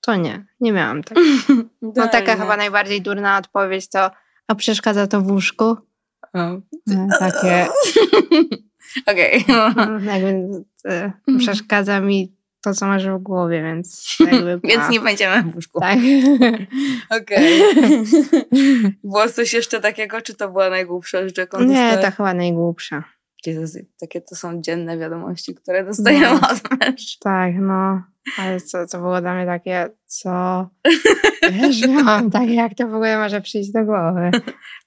[0.00, 1.18] To nie, nie miałam tak.
[1.82, 4.10] No taka chyba najbardziej durna odpowiedź to,
[4.48, 5.76] a przeszkadza to w łóżku?
[6.34, 6.38] O.
[6.90, 7.66] E, Takie,
[9.12, 9.44] Okej.
[10.86, 12.33] e, przeszkadza mi
[12.64, 14.60] to, co masz w głowie, więc jakby...
[14.64, 15.80] Więc a, nie będziemy w łóżku.
[15.80, 15.98] Tak.
[17.22, 17.62] Okej.
[19.04, 22.04] Było coś jeszcze takiego, czy to była najgłupsza rzecz, jaką Nie, dostałeś?
[22.04, 23.04] to chyba najgłupsza.
[23.46, 26.48] Jezus, takie to są dzienne wiadomości, które dostajemy No.
[26.50, 27.18] od mężczyzn.
[27.22, 28.02] Tak, no.
[28.38, 30.30] Ale co, co było dla mnie takie, co...
[31.52, 34.30] Wiesz, miałam takie, jak to w ogóle może przyjść do głowy.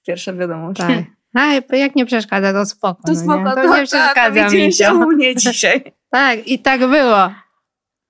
[0.06, 0.80] Pierwsza wiadomość.
[0.80, 1.04] Tak.
[1.34, 3.02] A jak nie przeszkadza, to spoko.
[3.06, 3.44] To no spoko, nie?
[3.44, 4.94] to, to nie przeszkadza mi się to.
[4.94, 5.92] u mnie dzisiaj.
[6.10, 7.30] Tak, i tak było.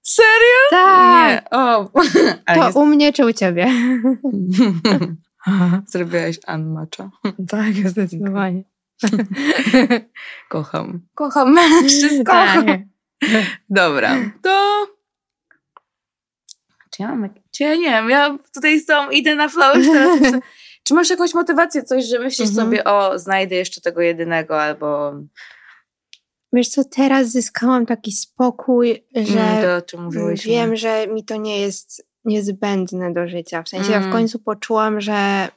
[0.08, 0.60] Serio?
[0.70, 1.30] Tak.
[1.30, 1.50] Nie.
[1.50, 1.90] O.
[2.54, 2.76] To jest...
[2.76, 3.66] u mnie czy u ciebie?
[5.86, 7.10] Zrobiłaś unmatcha.
[7.48, 8.62] tak, zdecydowanie.
[10.48, 11.00] Kocham.
[11.14, 11.56] Kocham
[12.26, 12.66] kocham.
[12.66, 12.80] Tak.
[13.70, 14.86] Dobra, to...
[16.90, 17.30] Czy ja mam...
[17.50, 20.40] Czy ja nie wiem, ja tutaj z tą idę na flow teraz myślę,
[20.82, 22.66] Czy masz jakąś motywację, coś, że myślisz Mhm.
[22.66, 25.12] sobie, o, znajdę jeszcze tego jedynego, albo
[26.52, 30.50] Wiesz co, teraz zyskałam taki spokój, że mm, to, o czym mówiłyśmy.
[30.52, 33.62] wiem, że mi to nie jest niezbędne do życia.
[33.62, 34.12] W sensie ja w Mm.
[34.12, 35.48] końcu poczułam, że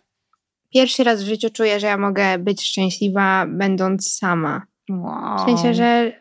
[0.74, 4.62] pierwszy raz w życiu czuję, że ja mogę być szczęśliwa będąc sama.
[4.89, 5.38] Wow.
[5.38, 6.12] W sensie, że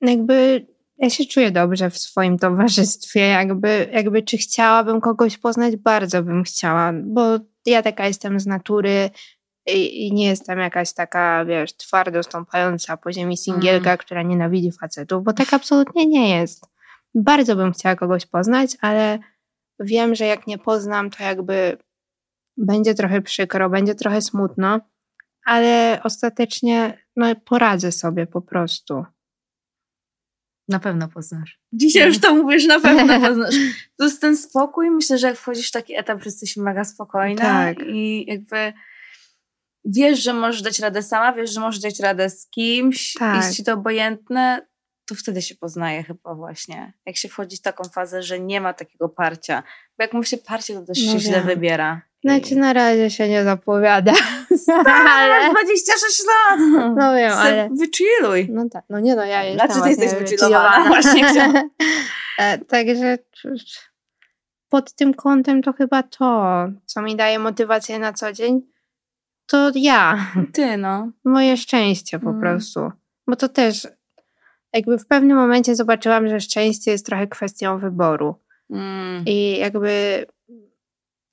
[0.00, 0.66] jakby
[0.98, 6.44] ja się czuję dobrze w swoim towarzystwie, jakby, jakby czy chciałabym kogoś poznać, bardzo bym
[6.44, 7.22] chciała, bo
[7.66, 9.10] ja taka jestem z natury
[9.66, 15.24] i, i nie jestem jakaś taka, wiesz, twardo stąpająca po ziemi singielka, która nienawidzi facetów,
[15.24, 16.66] bo tak absolutnie nie jest.
[17.14, 19.18] Bardzo bym chciała kogoś poznać, ale
[19.80, 21.78] wiem, że jak nie poznam, to jakby
[22.56, 24.80] będzie trochę przykro, będzie trochę smutno,
[25.44, 29.04] ale ostatecznie no, poradzę sobie po prostu.
[30.68, 31.60] Na pewno poznasz.
[31.72, 33.54] Dzisiaj już to mówisz, na pewno poznasz.
[33.96, 34.90] To jest ten spokój.
[34.90, 37.76] Myślę, że jak wchodzisz w taki etap, że jesteś mega spokojna Tak.
[37.86, 38.72] i jakby
[39.84, 43.36] wiesz, że możesz dać radę sama, wiesz, że możesz dać radę z kimś, Tak.
[43.36, 44.66] jest ci to obojętne,
[45.08, 46.92] to wtedy się poznaje chyba właśnie.
[47.06, 49.62] Jak się wchodzi w taką fazę, że nie ma takiego parcia.
[49.98, 51.46] Bo jak mówi się parcie, to też No się źle wiem.
[51.46, 52.02] wybiera.
[52.24, 54.12] Znaczy na razie się nie zapowiada.
[54.86, 56.58] ale ale, 26 lat!
[56.98, 57.68] no wiem, Se ale...
[57.78, 58.48] Wychilluj.
[58.50, 61.28] No tak, no nie no, ja jestem Znaczy, ty jesteś wychillowana, właśnie.
[62.38, 63.18] E, Także
[64.68, 66.54] pod tym kątem to chyba to,
[66.86, 68.62] co mi daje motywację na co dzień,
[69.46, 71.10] to ja, Ty no.
[71.24, 72.40] moje szczęście po Mm.
[72.40, 72.92] prostu.
[73.26, 73.88] Bo to też
[74.72, 78.34] jakby w pewnym momencie zobaczyłam, że szczęście jest trochę kwestią wyboru.
[78.70, 79.24] Mm.
[79.26, 80.26] I jakby,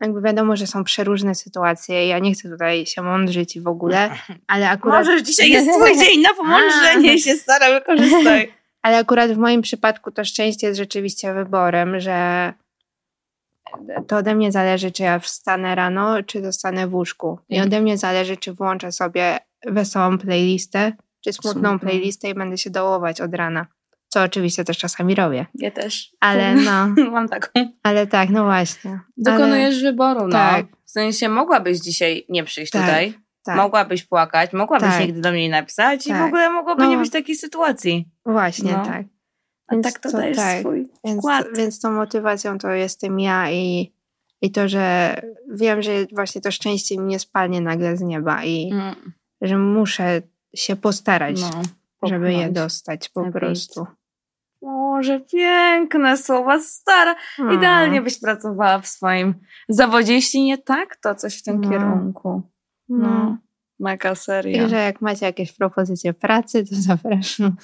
[0.02, 2.08] jakby wiadomo, że są przeróżne sytuacje.
[2.08, 4.10] Ja nie chcę tutaj się mądrzyć i w ogóle,
[4.48, 5.06] ale akurat...
[5.06, 8.52] Możesz, dzisiaj jest twój dzień na pomądrzenie się, stara, wykorzystaj.
[8.82, 12.54] Ale akurat w moim przypadku to szczęście jest rzeczywiście wyborem, że
[14.08, 17.40] to ode mnie zależy, czy ja wstanę rano, czy zostanę w łóżku.
[17.50, 17.70] I Mhm.
[17.70, 20.92] ode mnie zależy, czy włączę sobie wesołą playlistę,
[21.24, 23.66] czy smutną playlistę i będę się dołować od rana.
[24.08, 25.46] Co oczywiście też czasami robię.
[25.56, 26.12] Ja też.
[26.20, 27.48] Ale no, Mam taką.
[27.84, 29.00] ale tak, no właśnie.
[29.18, 30.32] Dokonujesz wyboru, no.
[30.32, 30.66] Tak.
[30.86, 33.14] W sensie mogłabyś dzisiaj nie przyjść Tak, tutaj,
[33.44, 35.00] Tak, mogłabyś płakać, mogłabyś Tak.
[35.02, 36.28] nigdy do mnie nie napisać i w Tak.
[36.28, 36.90] ogóle mogłoby No.
[36.90, 38.08] nie być takiej sytuacji.
[38.26, 38.86] właśnie no.
[38.86, 39.04] tak.
[39.68, 40.60] A Więc tak to, to dajesz tak.
[40.60, 41.48] swój Więc, wkład.
[41.58, 43.94] więc tą motywacją to jestem ja i,
[44.42, 45.16] i to, że
[45.54, 48.96] wiem, że właśnie to szczęście mi nie spadnie nagle z nieba i Mm,
[49.42, 50.22] że muszę
[50.56, 51.62] się postarać, no,
[52.10, 53.86] żeby je dostać po prostu.
[54.62, 57.16] Boże, piękne słowa, stara.
[57.40, 57.54] No.
[57.54, 59.34] Idealnie byś pracowała w swoim
[59.70, 61.70] zawodzie, jeśli nie tak, to coś w tym No.
[61.70, 62.42] kierunku.
[62.90, 63.38] No.
[63.82, 64.66] Mega serio.
[64.66, 67.56] I że jak macie jakieś propozycje pracy, to zapraszam.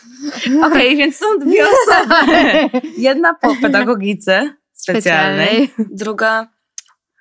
[0.64, 2.24] Okej, więc są dwie osoby.
[2.98, 6.48] Jedna po pedagogice specjalnej, druga,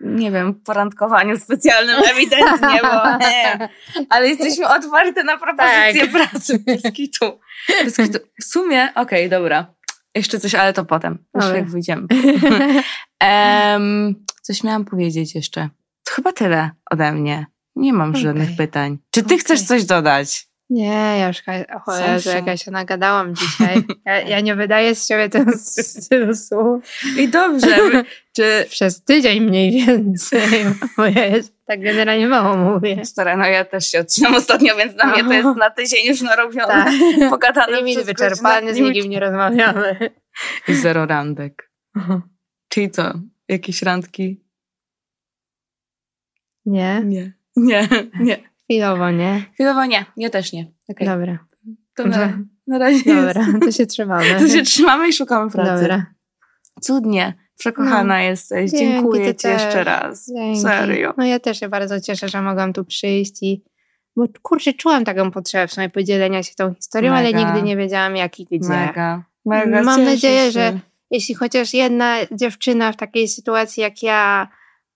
[0.01, 3.69] nie wiem, porandkowaniu specjalnym ewidentnie, bo nie.
[4.11, 6.59] Ale jesteśmy otwarte na propozycje pracy.
[6.67, 7.41] Bez kitu.
[7.85, 8.19] Bez kitu.
[8.41, 9.75] W sumie, okej, dobra.
[10.15, 11.19] Jeszcze coś, ale to potem.
[11.35, 11.59] Już Dobra.
[11.59, 12.07] jak wyjdziemy.
[13.21, 15.69] Em, coś miałam powiedzieć jeszcze.
[16.05, 17.47] To chyba tyle ode mnie.
[17.77, 18.23] Nie mam Okej.
[18.23, 18.99] żadnych pytań.
[19.11, 19.39] Czy ty Okej.
[19.39, 20.49] chcesz coś dodać?
[20.71, 21.43] Nie, ja już
[21.87, 22.35] Sąsiad.
[22.35, 23.83] jak ja się nagadałam dzisiaj.
[24.05, 26.85] Ja, ja nie wydaję z siebie ten stylu słów.
[27.19, 27.77] I dobrze.
[28.37, 30.65] Czy Przez tydzień mniej więcej,
[30.97, 33.05] bo ja jest, tak generalnie mało mówię.
[33.05, 36.21] Stara, no ja też się odcinam ostatnio, więc na mnie to jest na tydzień już
[36.21, 36.93] narobione, Tak.
[37.31, 40.11] pogadane Limit wyczerpany, z nikim nie rozmawiamy.
[40.69, 41.71] I zero randek.
[42.69, 43.13] Czyli co?
[43.49, 44.45] Jakieś randki?
[46.67, 47.03] Nie?
[47.05, 47.36] Nie.
[47.57, 47.89] Nie,
[48.21, 48.39] nie.
[48.65, 49.43] Chwilowo nie.
[49.55, 50.05] Chwilowo nie.
[50.17, 50.67] Ja też nie.
[50.89, 51.09] Okay.
[51.09, 51.39] Dobra,
[51.95, 54.25] To na, na razie dobra, to się trzymamy.
[54.41, 55.83] To się trzymamy i szukamy pracy.
[55.83, 56.07] Dobra.
[56.81, 57.35] Cudnie.
[57.59, 58.71] Przekochana jesteś.
[58.71, 60.27] Dzięki, Dziękuję ci jeszcze raz.
[60.27, 60.61] Dzięki.
[60.61, 61.15] Serio.
[61.17, 63.65] No ja też się bardzo cieszę, że mogłam tu przyjść i
[64.17, 67.39] bo kurczę, czułam taką potrzebę w sumie podzielenia się tą historią, ale Mega.
[67.39, 68.69] nigdy nie wiedziałam jak i gdzie.
[68.69, 69.25] Mega.
[69.45, 69.83] Mega.
[69.83, 70.51] Mam nadzieję, się.
[70.51, 70.79] że
[71.11, 74.49] jeśli chociaż jedna dziewczyna w takiej sytuacji jak ja,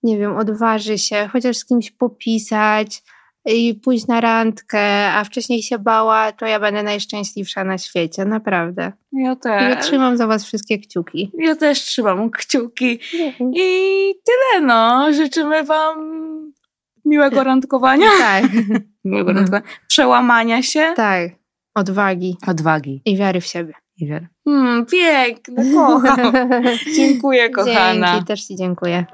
[0.03, 3.03] nie wiem, odważy się chociaż z kimś popisać
[3.45, 8.91] i pójść na randkę, a wcześniej się bała, to ja będę najszczęśliwsza na świecie, naprawdę.
[9.13, 9.85] Ja I też.
[9.85, 11.31] trzymam za was wszystkie kciuki.
[11.37, 12.99] Ja też trzymam kciuki.
[13.55, 15.13] I tyle, no.
[15.13, 15.97] Życzymy Wam
[17.05, 18.07] miłego randkowania.
[18.19, 18.43] Tak,
[19.05, 19.65] Miłego randkowania.
[19.87, 20.93] Przełamania się.
[20.95, 21.29] tak.
[21.75, 23.01] Odwagi Odwagi.
[23.05, 23.73] i wiary w siebie.
[23.97, 24.27] I wier.
[24.47, 26.33] Hmm, piękne, kocham.
[26.95, 28.11] Dziękuję, kochana.
[28.11, 29.05] Dzięki, też ci dziękuję.